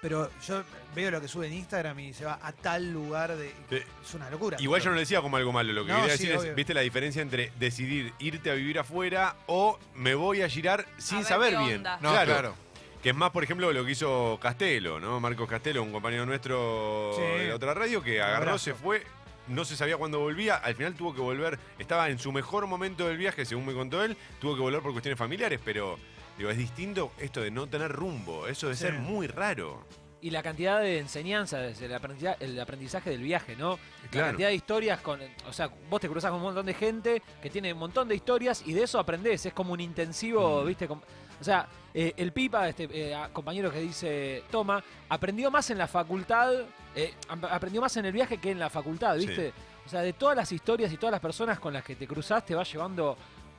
pero 0.00 0.30
yo 0.46 0.62
veo 0.94 1.10
lo 1.10 1.20
que 1.20 1.28
sube 1.28 1.46
en 1.46 1.52
Instagram 1.54 1.98
y 2.00 2.12
se 2.14 2.24
va 2.24 2.38
a 2.42 2.52
tal 2.52 2.92
lugar 2.92 3.36
de... 3.36 3.52
Es 3.70 4.14
una 4.14 4.30
locura. 4.30 4.56
Igual 4.60 4.80
yo 4.80 4.88
no 4.90 4.94
lo 4.94 5.00
decía 5.00 5.20
como 5.20 5.36
algo 5.36 5.52
malo, 5.52 5.72
lo 5.72 5.84
que 5.84 5.92
No, 5.92 6.00
quería 6.02 6.16
sí, 6.16 6.24
decir 6.26 6.38
obvio. 6.38 6.50
es, 6.50 6.56
viste 6.56 6.74
la 6.74 6.80
diferencia 6.82 7.22
entre 7.22 7.52
decidir 7.58 8.12
irte 8.18 8.50
a 8.50 8.54
vivir 8.54 8.78
afuera 8.78 9.36
o 9.46 9.78
me 9.94 10.14
voy 10.14 10.42
a 10.42 10.48
girar 10.48 10.86
sin 10.98 11.18
ver 11.18 11.26
saber 11.26 11.52
qué 11.56 11.58
bien. 11.64 11.76
onda. 11.78 11.98
No, 12.00 12.10
claro. 12.12 12.54
Que 13.02 13.10
es 13.10 13.14
más, 13.14 13.30
por 13.30 13.44
ejemplo, 13.44 13.72
lo 13.72 13.84
que 13.84 13.92
hizo 13.92 14.38
Castelo, 14.42 14.98
¿no? 14.98 15.20
Marcos 15.20 15.48
Castelo, 15.48 15.82
un 15.82 15.92
compañero 15.92 16.26
nuestro 16.26 17.12
Sí. 17.16 17.22
de 17.22 17.48
la 17.48 17.54
otra 17.54 17.74
radio, 17.74 18.02
que 18.02 18.20
agarró, 18.20 18.58
se 18.58 18.74
fue, 18.74 19.04
no 19.46 19.64
se 19.64 19.76
sabía 19.76 19.96
cuándo 19.96 20.18
volvía, 20.18 20.56
al 20.56 20.74
final 20.74 20.94
tuvo 20.94 21.14
que 21.14 21.20
volver, 21.20 21.58
estaba 21.78 22.08
en 22.10 22.18
su 22.18 22.32
mejor 22.32 22.66
momento 22.66 23.06
del 23.06 23.16
viaje, 23.16 23.44
según 23.44 23.66
me 23.66 23.72
contó 23.72 24.02
él, 24.02 24.16
tuvo 24.40 24.56
que 24.56 24.60
volver 24.62 24.82
por 24.82 24.90
cuestiones 24.92 25.16
familiares, 25.18 25.60
pero 25.64 25.96
digo, 26.38 26.50
es 26.50 26.56
distinto 26.56 27.12
esto 27.18 27.40
de 27.42 27.50
no 27.50 27.66
tener 27.66 27.92
rumbo, 27.92 28.46
eso 28.46 28.68
de 28.68 28.74
Sí. 28.76 28.82
ser 28.84 28.94
muy 28.94 29.26
raro. 29.26 29.84
Y 30.20 30.30
la 30.30 30.42
cantidad 30.42 30.80
de 30.80 30.98
enseñanzas, 30.98 31.80
el 31.80 31.94
aprendizaje, 31.94 32.44
el 32.44 32.58
aprendizaje 32.58 33.10
del 33.10 33.22
viaje, 33.22 33.54
¿no? 33.54 33.78
La 34.12 34.22
cantidad 34.26 34.48
de 34.48 34.54
historias 34.56 35.00
con. 35.00 35.20
O 35.48 35.52
sea, 35.52 35.70
vos 35.88 36.00
te 36.00 36.08
cruzás 36.08 36.30
con 36.30 36.38
un 36.38 36.46
montón 36.46 36.66
de 36.66 36.74
gente 36.74 37.22
que 37.40 37.50
tiene 37.50 37.72
un 37.72 37.78
montón 37.78 38.08
de 38.08 38.16
historias 38.16 38.62
y 38.66 38.72
de 38.72 38.82
eso 38.82 38.98
aprendés. 38.98 39.46
Es 39.46 39.52
como 39.52 39.72
un 39.74 39.80
intensivo, 39.80 40.62
Mm. 40.62 40.66
¿viste? 40.66 40.88
O 40.88 41.44
sea, 41.44 41.68
eh, 41.94 42.14
el 42.16 42.32
Pipa, 42.32 42.68
este 42.68 42.88
eh, 42.90 43.16
compañero 43.32 43.70
que 43.70 43.78
dice 43.80 44.42
Toma, 44.50 44.82
aprendió 45.08 45.52
más 45.52 45.70
en 45.70 45.78
la 45.78 45.86
facultad, 45.86 46.52
eh, 46.96 47.14
ap- 47.28 47.44
aprendió 47.44 47.80
más 47.80 47.96
en 47.96 48.06
el 48.06 48.12
viaje 48.12 48.38
que 48.38 48.50
en 48.50 48.58
la 48.58 48.70
facultad, 48.70 49.16
Sí. 49.18 49.26
¿viste? 49.28 49.52
O 49.86 49.88
sea, 49.88 50.00
de 50.00 50.14
todas 50.14 50.36
las 50.36 50.50
historias 50.50 50.92
y 50.92 50.96
todas 50.96 51.12
las 51.12 51.20
personas 51.20 51.60
con 51.60 51.72
las 51.72 51.84
que 51.84 51.94
te 51.94 52.08
cruzás, 52.08 52.44
te 52.44 52.56
vas 52.56 52.70
llevando 52.72 53.16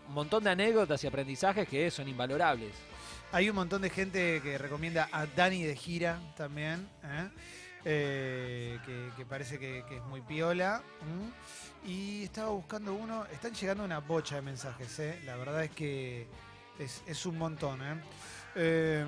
un 0.09 0.15
montón 0.15 0.43
de 0.43 0.49
anécdotas 0.49 1.03
y 1.03 1.07
aprendizajes 1.07 1.67
que 1.67 1.89
son 1.91 2.07
invalorables. 2.07 2.73
Hay 3.31 3.49
un 3.49 3.55
montón 3.55 3.83
de 3.83 3.91
gente 3.91 4.41
que 4.41 4.57
recomienda 4.57 5.07
a 5.11 5.27
Dani 5.27 5.63
de 5.63 5.75
gira 5.75 6.19
también, 6.35 6.89
¿eh? 7.03 7.29
Eh, 7.85 8.79
que, 8.85 9.09
que 9.15 9.25
parece 9.25 9.57
que, 9.57 9.85
que 9.87 9.97
es 9.97 10.03
muy 10.03 10.21
piola. 10.21 10.81
Y 11.85 12.23
estaba 12.23 12.49
buscando 12.49 12.93
uno, 12.93 13.25
están 13.31 13.53
llegando 13.53 13.83
una 13.85 13.99
bocha 13.99 14.35
de 14.35 14.41
mensajes, 14.41 14.99
¿eh? 14.99 15.21
la 15.25 15.37
verdad 15.37 15.63
es 15.63 15.71
que 15.71 16.27
es, 16.79 17.03
es 17.05 17.25
un 17.25 17.37
montón. 17.37 17.81
¿eh? 17.81 18.01
Eh, 18.55 19.05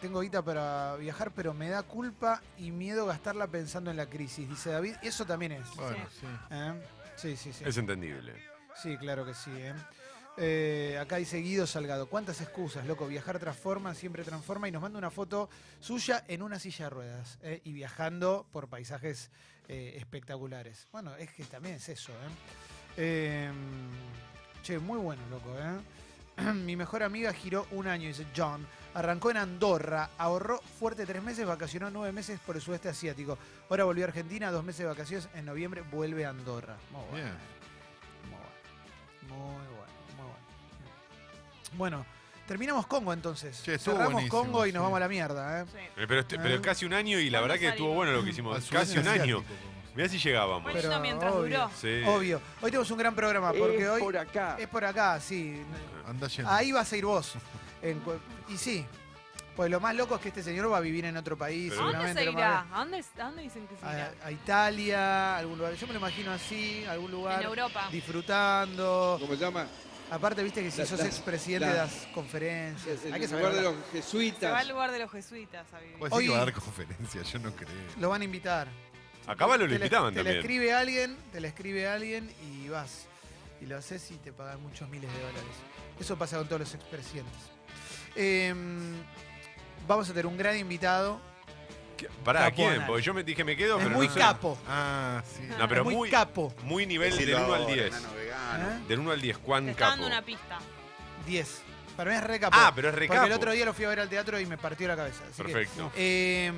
tengo 0.00 0.20
guita 0.20 0.42
para 0.42 0.96
viajar, 0.96 1.32
pero 1.34 1.54
me 1.54 1.70
da 1.70 1.82
culpa 1.82 2.42
y 2.58 2.70
miedo 2.70 3.06
gastarla 3.06 3.46
pensando 3.46 3.90
en 3.90 3.96
la 3.96 4.06
crisis, 4.06 4.48
dice 4.48 4.70
David. 4.70 4.96
Eso 5.02 5.24
también 5.24 5.52
es. 5.52 5.74
Bueno, 5.74 6.06
sí. 6.10 6.26
¿eh? 6.50 6.72
Sí, 7.16 7.36
sí, 7.36 7.52
sí. 7.52 7.64
Es 7.66 7.76
entendible. 7.78 8.34
Sí, 8.80 8.96
claro 8.96 9.24
que 9.24 9.34
sí. 9.34 9.50
¿eh? 9.54 9.74
Eh, 10.36 10.98
acá 11.00 11.16
dice 11.16 11.38
Guido 11.38 11.66
Salgado. 11.66 12.08
¿Cuántas 12.08 12.40
excusas, 12.40 12.86
loco? 12.86 13.06
Viajar 13.06 13.38
transforma, 13.38 13.94
siempre 13.94 14.24
transforma. 14.24 14.68
Y 14.68 14.72
nos 14.72 14.82
manda 14.82 14.98
una 14.98 15.10
foto 15.10 15.48
suya 15.80 16.24
en 16.28 16.42
una 16.42 16.58
silla 16.58 16.86
de 16.86 16.90
ruedas 16.90 17.38
¿eh? 17.42 17.60
y 17.64 17.72
viajando 17.72 18.46
por 18.50 18.68
paisajes 18.68 19.30
eh, 19.68 19.94
espectaculares. 19.96 20.88
Bueno, 20.92 21.14
es 21.16 21.30
que 21.32 21.44
también 21.44 21.76
es 21.76 21.88
eso. 21.88 22.12
¿eh? 22.12 22.16
Eh, 22.96 23.50
che, 24.62 24.78
muy 24.78 24.98
bueno, 24.98 25.22
loco. 25.30 25.54
Mi 26.54 26.76
mejor 26.76 27.02
amiga 27.02 27.32
giró 27.32 27.66
un 27.70 27.86
año, 27.86 28.08
dice 28.08 28.26
John. 28.36 28.66
Arrancó 28.94 29.30
en 29.30 29.38
Andorra, 29.38 30.10
ahorró 30.18 30.60
fuerte 30.60 31.06
tres 31.06 31.22
meses, 31.22 31.46
vacacionó 31.46 31.90
nueve 31.90 32.12
meses 32.12 32.38
por 32.40 32.56
el 32.56 32.62
sudeste 32.62 32.88
asiático. 32.90 33.38
Ahora 33.70 33.84
volvió 33.84 34.04
a 34.04 34.08
Argentina, 34.08 34.50
dos 34.50 34.64
meses 34.64 34.80
de 34.80 34.86
vacaciones. 34.86 35.28
En 35.34 35.46
noviembre 35.46 35.82
vuelve 35.90 36.26
a 36.26 36.30
Andorra. 36.30 36.76
Muy 36.90 37.04
bueno. 37.10 37.14
Bien. 37.14 37.36
Muy 38.28 38.38
bueno. 38.38 38.52
Muy 39.28 39.38
bueno, 39.38 39.54
muy 39.54 39.66
bueno. 39.66 39.71
Bueno, 41.74 42.04
terminamos 42.46 42.86
Congo 42.86 43.12
entonces. 43.12 43.56
Estuvo 43.66 43.94
Cerramos 43.94 44.12
buenísimo, 44.14 44.42
Congo 44.42 44.66
y 44.66 44.72
nos 44.72 44.80
sí. 44.80 44.84
vamos 44.84 44.96
a 44.96 45.00
la 45.00 45.08
mierda, 45.08 45.60
¿eh? 45.62 45.64
Sí. 45.70 45.78
Eh, 45.78 46.04
Pero, 46.08 46.20
este- 46.20 46.38
pero 46.38 46.56
Ah. 46.56 46.62
casi 46.62 46.84
un 46.84 46.94
año 46.94 47.18
y 47.18 47.30
la 47.30 47.38
¿Cuándo 47.38 47.52
verdad 47.54 47.60
que 47.60 47.68
estuvo 47.70 47.94
bueno 47.94 48.12
lo 48.12 48.22
que 48.24 48.30
hicimos. 48.30 48.56
Al 48.56 48.62
Casi 48.62 48.98
un 48.98 49.04
sudeste 49.04 49.08
año. 49.22 49.38
asiático, 49.38 49.42
como- 49.62 49.72
Mirá 49.94 50.08
si 50.08 50.18
llegábamos. 50.18 50.72
Mientras 51.02 51.32
obvio, 51.34 51.42
duró. 51.58 51.70
Sí. 51.78 52.02
Obvio. 52.06 52.40
Hoy 52.62 52.70
tenemos 52.70 52.90
un 52.90 52.96
gran 52.98 53.14
programa 53.14 53.52
porque 53.52 53.86
hoy 53.90 54.00
por 54.00 54.16
acá. 54.16 54.56
es 54.58 54.66
por 54.68 54.84
acá, 54.86 55.20
sí. 55.20 55.62
Anda 56.06 56.28
yendo. 56.28 56.50
Ahí 56.50 56.72
vas 56.72 56.90
a 56.90 56.96
ir 56.96 57.04
vos. 57.04 57.34
En 57.82 58.00
cu- 58.00 58.18
y 58.48 58.56
sí. 58.56 58.86
Pues 59.54 59.70
lo 59.70 59.80
más 59.80 59.94
loco 59.94 60.14
es 60.14 60.22
que 60.22 60.28
este 60.28 60.42
señor 60.42 60.72
va 60.72 60.78
a 60.78 60.80
vivir 60.80 61.04
en 61.04 61.14
otro 61.18 61.36
país. 61.36 61.68
Pero- 61.68 61.82
¿A 61.82 61.84
dónde 61.92 61.98
seguramente 61.98 62.20
se 62.20 62.24
lo 62.24 62.32
irá? 62.32 62.64
más- 62.64 62.72
¿A 62.72 62.78
dónde, 62.78 62.98
a 63.20 63.24
dónde 63.26 63.42
dicen 63.42 63.66
que 63.68 63.76
se 63.76 63.82
irá? 63.82 64.12
A, 64.22 64.26
a 64.28 64.32
Italia, 64.32 65.36
algún 65.36 65.58
lugar. 65.58 65.74
Yo 65.74 65.86
me 65.86 65.92
lo 65.92 65.98
imagino 65.98 66.32
así, 66.32 66.86
algún 66.88 67.10
lugar. 67.10 67.42
En 67.42 67.48
Europa. 67.48 67.86
Disfrutando. 67.92 69.18
¿Cómo 69.20 69.34
se 69.34 69.40
llama? 69.40 69.66
Aparte, 70.12 70.42
viste 70.42 70.62
que 70.62 70.70
si 70.70 70.78
La- 70.80 70.86
sos 70.86 71.00
expresidente 71.00 71.72
das 71.72 72.06
conferencias. 72.14 73.02
En 73.04 73.14
Hay 73.14 73.20
que 73.20 73.24
el 73.24 73.30
saber 73.30 73.44
lugar 73.46 73.56
de 73.56 73.62
los 73.62 73.72
Se 73.74 73.78
va 73.78 73.86
al 73.88 74.02
jesuitas. 74.02 74.68
lugar 74.68 74.90
de 74.92 74.98
los 74.98 75.10
jesuitas 75.10 75.72
a 75.72 75.78
vivir. 75.80 75.96
Que 75.96 76.06
Hoy- 76.10 76.28
va 76.28 76.36
a 76.36 76.44
dar 76.44 76.52
conferencias, 76.52 77.32
yo 77.32 77.38
no 77.38 77.50
creo. 77.56 77.68
Lo 77.98 78.10
van 78.10 78.20
a 78.20 78.24
invitar. 78.24 78.68
A 79.26 79.34
Caballo 79.36 79.62
lo 79.62 79.64
Te 79.66 79.70
le- 79.70 79.76
invitaban 79.76 80.12
te 80.12 80.18
también. 80.18 80.34
le 80.34 80.40
escribe 80.40 80.74
alguien, 80.74 81.16
te 81.32 81.40
le 81.40 81.48
escribe 81.48 81.88
alguien 81.88 82.30
y 82.42 82.68
vas. 82.68 83.06
Y 83.62 83.66
lo 83.66 83.78
haces 83.78 84.10
y 84.10 84.16
te 84.18 84.32
pagan 84.32 84.60
muchos 84.62 84.88
miles 84.90 85.10
de 85.12 85.18
dólares. 85.20 85.42
Eso 85.98 86.18
pasa 86.18 86.36
con 86.36 86.46
todos 86.46 86.60
los 86.60 86.74
expresidentes. 86.74 87.40
Em, 88.14 88.94
vamos 89.86 90.06
a 90.08 90.12
tener 90.12 90.26
un 90.26 90.36
gran 90.36 90.56
invitado. 90.58 91.20
¿Qué- 91.96 92.08
¿Para 92.24 92.40
Capo 92.40 92.56
quién? 92.56 92.70
anal. 92.72 92.86
Porque 92.88 93.02
yo 93.02 93.14
me 93.14 93.22
dije 93.22 93.44
me 93.44 93.56
quedo, 93.56 93.78
es 93.78 93.84
pero 93.84 93.96
muy 93.96 94.08
no 94.08 94.12
sé. 94.12 94.18
capo. 94.18 94.58
Ah, 94.68 95.22
sí. 95.36 95.42
No, 95.58 95.68
pero 95.68 95.82
es 95.82 95.84
muy, 95.84 95.94
muy, 95.94 96.10
capo. 96.10 96.52
muy 96.64 96.84
nivel 96.84 97.16
del 97.16 97.34
1 97.36 97.54
al 97.54 97.66
10. 97.66 97.94
¿Eh? 98.60 98.80
Del 98.88 98.98
1 99.00 99.10
al 99.12 99.20
10, 99.20 99.38
¿cuán 99.38 99.64
Te 99.66 99.70
está 99.72 99.80
capo? 99.86 99.90
dando 99.92 100.06
una 100.08 100.22
pista. 100.22 100.58
10. 101.26 101.62
Para 101.96 102.10
mí 102.10 102.16
es 102.16 102.24
re 102.24 102.40
capo. 102.40 102.56
Ah, 102.58 102.72
pero 102.74 102.88
es 102.88 102.94
re 102.94 103.06
Porque 103.06 103.16
capo. 103.18 103.26
el 103.26 103.32
otro 103.32 103.52
día 103.52 103.64
lo 103.64 103.74
fui 103.74 103.84
a 103.84 103.88
ver 103.88 104.00
al 104.00 104.08
teatro 104.08 104.40
y 104.40 104.46
me 104.46 104.56
partió 104.58 104.88
la 104.88 104.96
cabeza. 104.96 105.22
así 105.30 105.42
que, 105.42 105.52
Perfecto. 105.52 105.92
em, 105.96 106.54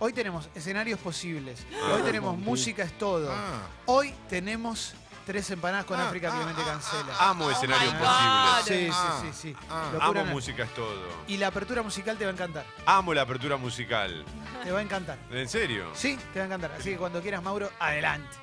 Hoy 0.00 0.12
tenemos 0.12 0.48
escenarios 0.54 1.00
posibles. 1.00 1.66
Ah, 1.74 1.94
Hoy 1.96 2.02
tenemos 2.02 2.38
música 2.38 2.84
es 2.84 2.96
todo. 2.98 3.32
Ah, 3.32 3.62
Hoy 3.86 4.14
tenemos 4.28 4.94
tres 5.26 5.50
empanadas 5.50 5.86
con 5.86 5.98
Ah, 5.98 6.06
África 6.06 6.28
ah, 6.30 6.36
Clemente 6.36 6.62
ah, 6.64 6.68
Cancela. 6.70 7.16
Amo 7.30 7.46
Oh 7.46 7.50
escenarios 7.50 7.92
my 7.94 7.98
posibles. 7.98 8.64
Sí, 8.64 8.88
Ah, 8.92 9.18
sí, 9.22 9.28
sí, 9.32 9.50
sí. 9.52 9.56
ah. 9.68 9.90
Amo 10.00 10.24
música 10.26 10.62
es 10.62 10.72
todo. 10.74 11.08
Y 11.26 11.36
la 11.38 11.48
apertura 11.48 11.82
musical 11.82 12.16
te 12.16 12.24
va 12.24 12.30
a 12.30 12.34
encantar. 12.34 12.64
Amo 12.86 13.12
la 13.12 13.22
apertura 13.22 13.56
musical. 13.56 14.24
Te 14.62 14.70
va 14.70 14.78
a 14.78 14.82
encantar. 14.82 15.18
¿En 15.32 15.48
serio? 15.48 15.90
Sí, 15.94 16.16
te 16.32 16.38
va 16.38 16.44
a 16.44 16.46
encantar. 16.46 16.72
Así 16.78 16.90
que 16.90 16.96
cuando 16.96 17.20
quieras, 17.20 17.42
Mauro, 17.42 17.68
adelante. 17.80 18.36